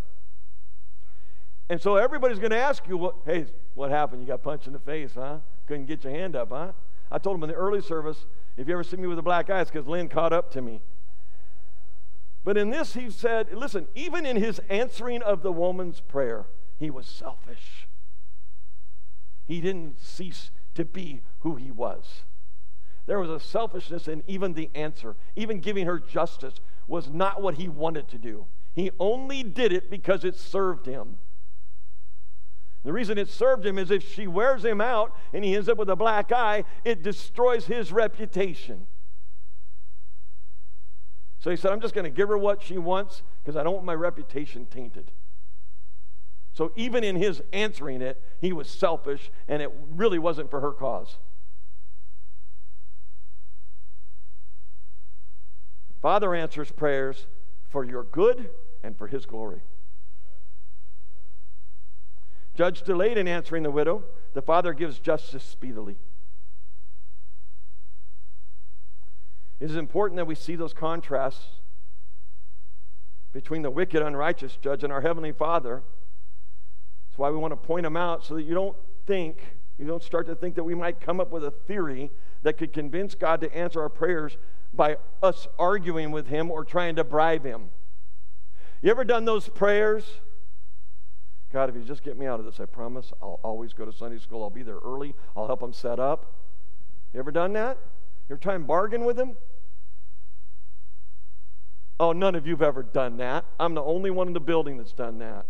[1.69, 3.45] And so everybody's going to ask you, hey,
[3.75, 4.21] what happened?
[4.21, 5.37] You got punched in the face, huh?
[5.67, 6.71] Couldn't get your hand up, huh?
[7.11, 8.25] I told him in the early service,
[8.57, 10.61] if you ever see me with a black eye, it's because Lynn caught up to
[10.61, 10.81] me.
[12.43, 16.45] But in this, he said, listen, even in his answering of the woman's prayer,
[16.77, 17.87] he was selfish.
[19.45, 22.23] He didn't cease to be who he was.
[23.07, 25.15] There was a selfishness in even the answer.
[25.35, 26.55] Even giving her justice
[26.87, 28.45] was not what he wanted to do.
[28.73, 31.17] He only did it because it served him.
[32.83, 35.77] The reason it served him is if she wears him out and he ends up
[35.77, 38.87] with a black eye, it destroys his reputation.
[41.39, 43.73] So he said, I'm just going to give her what she wants because I don't
[43.73, 45.11] want my reputation tainted.
[46.53, 50.71] So even in his answering it, he was selfish and it really wasn't for her
[50.71, 51.17] cause.
[56.01, 57.27] Father answers prayers
[57.69, 58.49] for your good
[58.83, 59.61] and for his glory.
[62.55, 64.03] Judge delayed in answering the widow.
[64.33, 65.97] The father gives justice speedily.
[69.59, 71.45] It is important that we see those contrasts
[73.33, 75.83] between the wicked, unrighteous judge and our Heavenly Father.
[77.09, 80.03] That's why we want to point them out so that you don't think, you don't
[80.03, 82.09] start to think that we might come up with a theory
[82.43, 84.37] that could convince God to answer our prayers
[84.73, 87.69] by us arguing with Him or trying to bribe Him.
[88.81, 90.05] You ever done those prayers?
[91.51, 93.91] God, if you just get me out of this, I promise I'll always go to
[93.91, 94.43] Sunday school.
[94.43, 95.15] I'll be there early.
[95.35, 96.33] I'll help them set up.
[97.13, 97.77] You ever done that?
[98.29, 99.35] You ever try and bargain with them?
[101.99, 103.45] Oh, none of you have ever done that.
[103.59, 105.45] I'm the only one in the building that's done that.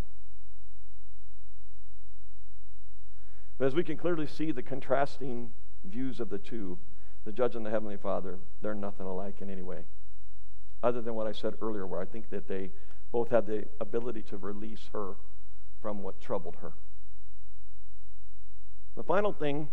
[3.58, 5.52] But as we can clearly see the contrasting
[5.84, 6.80] views of the two,
[7.26, 9.84] the judge and the heavenly father, they're nothing alike in any way.
[10.82, 12.72] Other than what I said earlier, where I think that they
[13.12, 15.16] both had the ability to release her
[15.82, 16.72] from what troubled her.
[18.95, 19.70] The final thing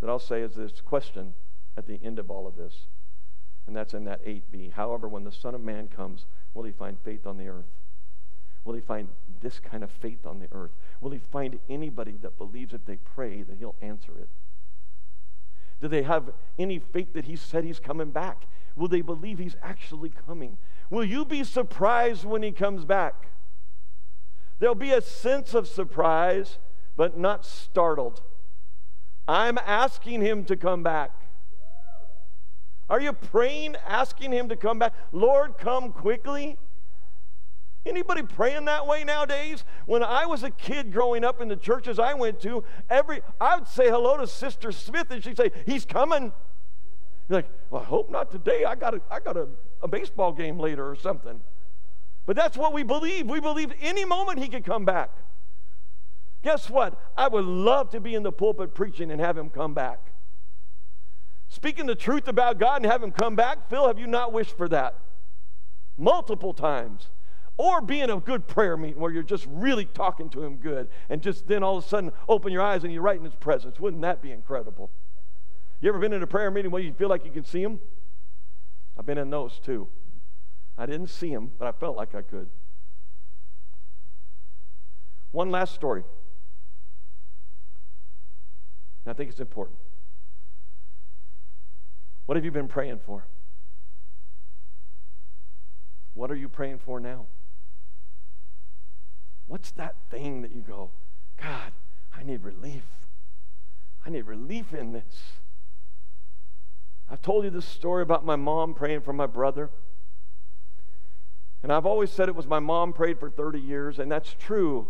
[0.00, 1.34] that I'll say is this question
[1.76, 2.86] at the end of all of this,
[3.66, 4.72] and that's in that 8b.
[4.72, 7.70] However, when the Son of Man comes, will he find faith on the earth?
[8.64, 9.08] Will he find
[9.40, 10.72] this kind of faith on the earth?
[11.00, 14.28] Will he find anybody that believes if they pray that he'll answer it?
[15.80, 18.46] Do they have any faith that he said he's coming back?
[18.76, 20.58] Will they believe he's actually coming?
[20.90, 23.30] Will you be surprised when he comes back?
[24.58, 26.58] There'll be a sense of surprise,
[26.96, 28.20] but not startled.
[29.26, 31.12] I'm asking him to come back.
[32.90, 34.92] Are you praying, asking him to come back?
[35.12, 36.58] Lord, come quickly.
[37.86, 39.64] Anybody praying that way nowadays?
[39.86, 43.56] When I was a kid growing up in the churches I went to, every I
[43.56, 46.32] would say hello to Sister Smith, and she'd say, "He's coming."
[47.28, 48.64] You're like, "Well, I hope not today.
[48.64, 49.46] I got a, I got a,
[49.82, 51.40] a baseball game later or something."
[52.26, 53.30] But that's what we believe.
[53.30, 55.10] We believe any moment he could come back.
[56.42, 57.00] Guess what?
[57.16, 60.09] I would love to be in the pulpit preaching and have him come back.
[61.50, 63.68] Speaking the truth about God and have him come back.
[63.68, 64.94] Phil, have you not wished for that?
[65.98, 67.10] Multiple times.
[67.56, 70.88] Or be in a good prayer meeting where you're just really talking to him good
[71.10, 73.34] and just then all of a sudden open your eyes and you're right in his
[73.34, 73.80] presence.
[73.80, 74.90] Wouldn't that be incredible?
[75.80, 77.80] You ever been in a prayer meeting where you feel like you can see him?
[78.96, 79.88] I've been in those too.
[80.78, 82.48] I didn't see him, but I felt like I could.
[85.32, 86.04] One last story.
[89.04, 89.78] And I think it's important.
[92.30, 93.26] What have you been praying for?
[96.14, 97.26] What are you praying for now?
[99.48, 100.92] What's that thing that you go,
[101.42, 101.72] God,
[102.16, 102.84] I need relief?
[104.06, 105.40] I need relief in this.
[107.10, 109.68] I've told you this story about my mom praying for my brother.
[111.64, 114.86] And I've always said it was my mom prayed for 30 years, and that's true.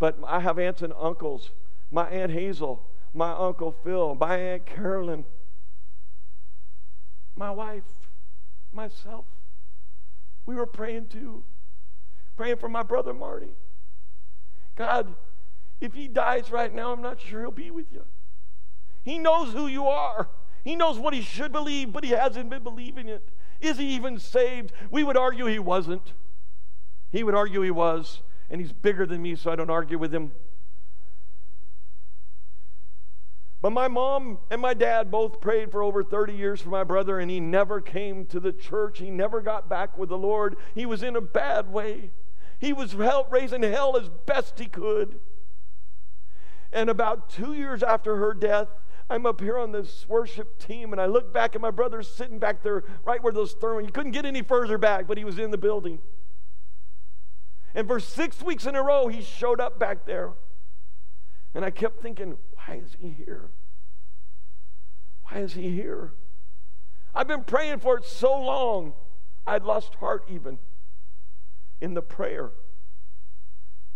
[0.00, 1.52] But I have aunts and uncles
[1.92, 2.82] my Aunt Hazel,
[3.14, 5.24] my Uncle Phil, my Aunt Carolyn,
[7.40, 8.10] my wife,
[8.70, 9.24] myself.
[10.44, 11.42] We were praying too,
[12.36, 13.56] praying for my brother Marty.
[14.76, 15.14] God,
[15.80, 18.04] if he dies right now, I'm not sure he'll be with you.
[19.02, 20.28] He knows who you are.
[20.64, 23.26] He knows what he should believe, but he hasn't been believing it.
[23.58, 24.72] Is he even saved?
[24.90, 26.12] We would argue he wasn't.
[27.10, 28.20] He would argue he was,
[28.50, 30.32] and he's bigger than me, so I don't argue with him.
[33.62, 37.18] But my mom and my dad both prayed for over 30 years for my brother,
[37.18, 38.98] and he never came to the church.
[38.98, 40.56] He never got back with the Lord.
[40.74, 42.10] He was in a bad way.
[42.58, 45.20] He was help, raising hell as best he could.
[46.72, 48.68] And about two years after her death,
[49.10, 52.38] I'm up here on this worship team, and I look back, and my brother's sitting
[52.38, 53.82] back there right where those thermal.
[53.82, 55.98] You couldn't get any further back, but he was in the building.
[57.74, 60.32] And for six weeks in a row, he showed up back there.
[61.54, 63.50] And I kept thinking, why is he here?
[65.24, 66.12] Why is he here?
[67.14, 68.94] I've been praying for it so long,
[69.46, 70.58] I'd lost heart even
[71.80, 72.50] in the prayer.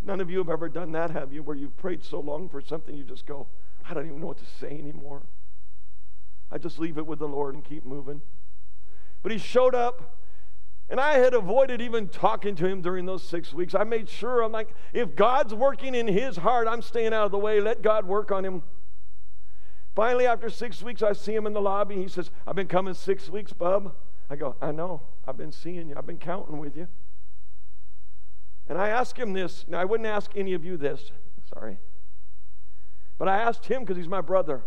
[0.02, 1.42] None of you have ever done that, have you?
[1.42, 3.46] Where you've prayed so long for something, you just go,
[3.88, 5.22] I don't even know what to say anymore.
[6.50, 8.20] I just leave it with the Lord and keep moving.
[9.22, 10.18] But he showed up,
[10.88, 13.74] and I had avoided even talking to him during those six weeks.
[13.74, 17.32] I made sure, I'm like, if God's working in his heart, I'm staying out of
[17.32, 17.60] the way.
[17.60, 18.62] Let God work on him.
[19.94, 21.96] Finally, after six weeks, I see him in the lobby.
[21.96, 23.94] He says, I've been coming six weeks, bub.
[24.28, 25.02] I go, I know.
[25.26, 25.94] I've been seeing you.
[25.96, 26.88] I've been counting with you.
[28.68, 29.64] And I ask him this.
[29.68, 31.12] Now, I wouldn't ask any of you this.
[31.54, 31.78] Sorry.
[33.18, 34.64] But I asked him because he's my brother.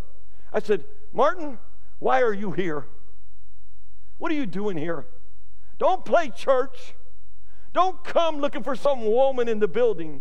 [0.52, 1.58] I said, Martin,
[1.98, 2.86] why are you here?
[4.18, 5.06] What are you doing here?
[5.78, 6.94] Don't play church.
[7.72, 10.20] Don't come looking for some woman in the building.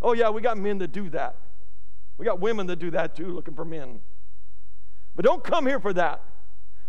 [0.00, 1.36] Oh, yeah, we got men that do that.
[2.16, 4.00] We got women that do that too, looking for men.
[5.16, 6.22] But don't come here for that.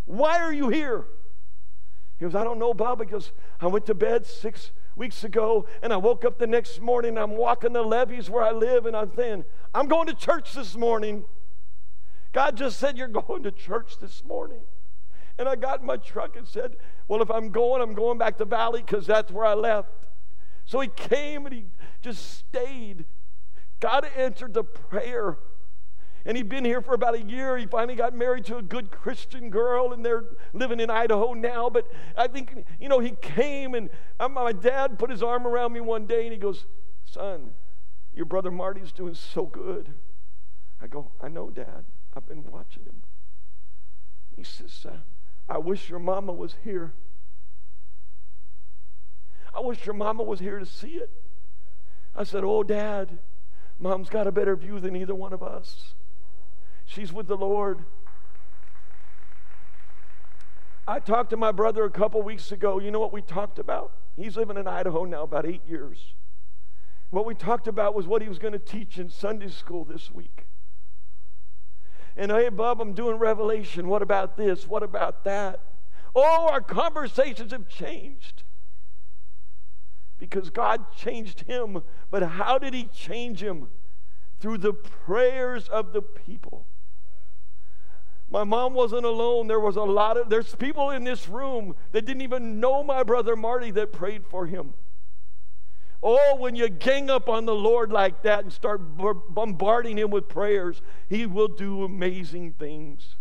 [0.06, 1.06] Why are you here?
[2.18, 5.92] He goes, I don't know, Bob, because I went to bed six weeks ago and
[5.92, 7.18] I woke up the next morning.
[7.18, 10.76] I'm walking the levees where I live and I'm saying, I'm going to church this
[10.76, 11.26] morning.
[12.32, 14.62] God just said, You're going to church this morning.
[15.38, 16.78] And I got in my truck and said,
[17.08, 20.08] Well, if I'm going, I'm going back to Valley because that's where I left.
[20.66, 21.66] So he came and he
[22.02, 23.06] just stayed.
[23.80, 25.38] God answered the prayer
[26.26, 27.58] and he'd been here for about a year.
[27.58, 31.70] He finally got married to a good Christian girl, and they're living in Idaho now.
[31.70, 31.88] But
[32.18, 33.90] I think, you know, he came, and
[34.20, 36.66] my dad put his arm around me one day, and he goes,
[37.06, 37.52] Son,
[38.12, 39.94] your brother Marty's doing so good.
[40.82, 41.86] I go, I know, Dad.
[42.16, 43.04] I've been watching him.
[44.36, 44.98] He says, uh,
[45.48, 46.94] I wish your mama was here.
[49.54, 51.12] I wish your mama was here to see it.
[52.16, 53.20] I said, Oh, Dad,
[53.80, 55.94] mom's got a better view than either one of us.
[56.86, 57.86] She's with the Lord.
[60.88, 62.80] I talked to my brother a couple weeks ago.
[62.80, 63.94] You know what we talked about?
[64.16, 66.14] He's living in Idaho now about eight years.
[67.10, 70.12] What we talked about was what he was going to teach in Sunday school this
[70.12, 70.46] week.
[72.18, 73.88] And hey, Bob, I'm doing Revelation.
[73.88, 74.68] What about this?
[74.68, 75.60] What about that?
[76.16, 78.44] Oh, our conversations have changed
[80.18, 81.84] because God changed him.
[82.10, 83.68] But how did he change him?
[84.40, 86.66] Through the prayers of the people.
[88.30, 89.48] My mom wasn't alone.
[89.48, 93.04] There was a lot of there's people in this room that didn't even know my
[93.04, 94.74] brother Marty that prayed for him.
[96.08, 100.30] Oh, when you gang up on the Lord like that and start bombarding him with
[100.30, 103.16] prayers, he will do amazing things.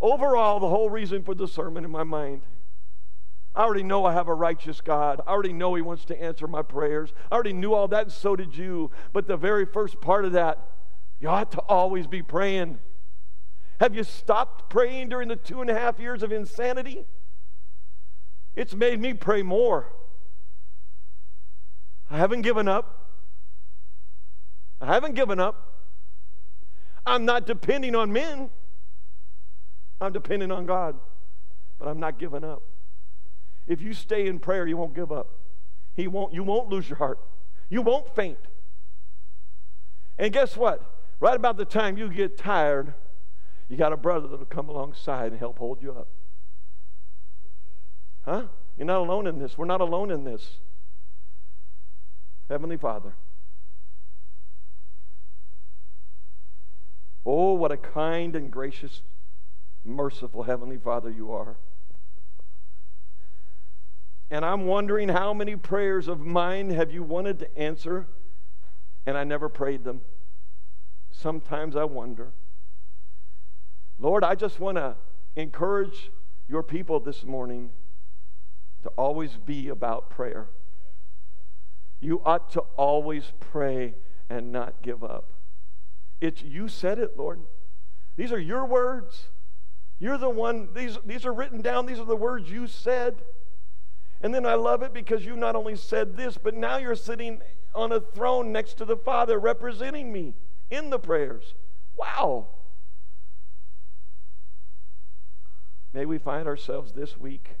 [0.00, 2.42] Overall, the whole reason for the sermon in my mind
[3.54, 5.20] I already know I have a righteous God.
[5.26, 7.12] I already know He wants to answer my prayers.
[7.30, 8.90] I already knew all that, and so did you.
[9.12, 10.58] But the very first part of that,
[11.18, 12.78] you ought to always be praying.
[13.80, 17.06] Have you stopped praying during the two and a half years of insanity?
[18.54, 19.88] It's made me pray more.
[22.10, 23.06] I haven't given up.
[24.80, 25.84] I haven't given up.
[27.06, 28.50] I'm not depending on men.
[30.00, 30.98] I'm depending on God.
[31.78, 32.62] But I'm not giving up.
[33.66, 35.28] If you stay in prayer, you won't give up.
[35.94, 37.20] He won't, you won't lose your heart.
[37.68, 38.38] You won't faint.
[40.18, 40.82] And guess what?
[41.20, 42.94] Right about the time you get tired,
[43.68, 46.08] you got a brother that'll come alongside and help hold you up.
[48.24, 48.44] Huh?
[48.76, 49.56] You're not alone in this.
[49.56, 50.58] We're not alone in this.
[52.50, 53.14] Heavenly Father.
[57.24, 59.02] Oh, what a kind and gracious,
[59.84, 61.56] merciful Heavenly Father you are.
[64.32, 68.06] And I'm wondering how many prayers of mine have you wanted to answer
[69.06, 70.00] and I never prayed them.
[71.12, 72.32] Sometimes I wonder.
[73.98, 74.96] Lord, I just want to
[75.36, 76.10] encourage
[76.48, 77.70] your people this morning
[78.82, 80.48] to always be about prayer.
[82.00, 83.94] You ought to always pray
[84.28, 85.32] and not give up.
[86.20, 87.40] It's you said it, Lord.
[88.16, 89.28] These are your words.
[89.98, 93.22] You're the one, these, these are written down, these are the words you said.
[94.22, 97.40] And then I love it because you not only said this, but now you're sitting
[97.74, 100.34] on a throne next to the Father representing me
[100.70, 101.54] in the prayers.
[101.96, 102.48] Wow.
[105.92, 107.56] May we find ourselves this week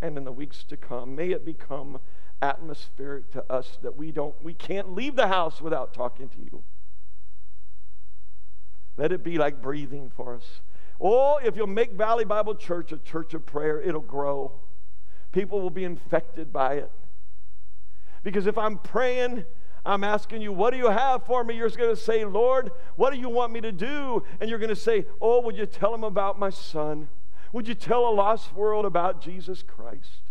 [0.00, 1.14] and in the weeks to come.
[1.14, 2.00] May it become
[2.42, 6.62] atmospheric to us that we don't we can't leave the house without talking to you.
[8.96, 10.60] Let it be like breathing for us.
[11.00, 14.52] Oh, if you'll make Valley Bible Church a church of prayer, it'll grow.
[15.32, 16.90] People will be infected by it.
[18.22, 19.44] Because if I'm praying,
[19.84, 21.56] I'm asking you, what do you have for me?
[21.56, 24.22] You're going to say, Lord, what do you want me to do?
[24.40, 27.08] And you're going to say, Oh, would you tell them about my son?
[27.52, 30.22] Would you tell a lost world about Jesus Christ?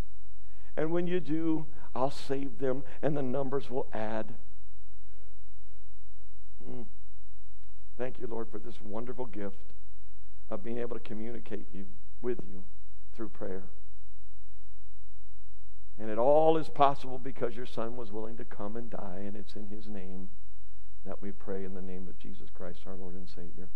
[0.78, 4.34] And when you do, I'll save them and the numbers will add.
[6.68, 6.86] Mm.
[7.98, 9.58] Thank you, Lord, for this wonderful gift
[10.50, 11.86] of being able to communicate you
[12.22, 12.64] with you
[13.14, 13.64] through prayer.
[16.00, 19.36] And it all is possible because your son was willing to come and die, and
[19.36, 20.30] it's in his name
[21.06, 23.70] that we pray in the name of Jesus Christ, our Lord and Savior.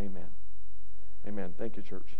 [0.00, 0.28] Amen.
[1.26, 1.54] Amen.
[1.58, 2.16] Thank you, church.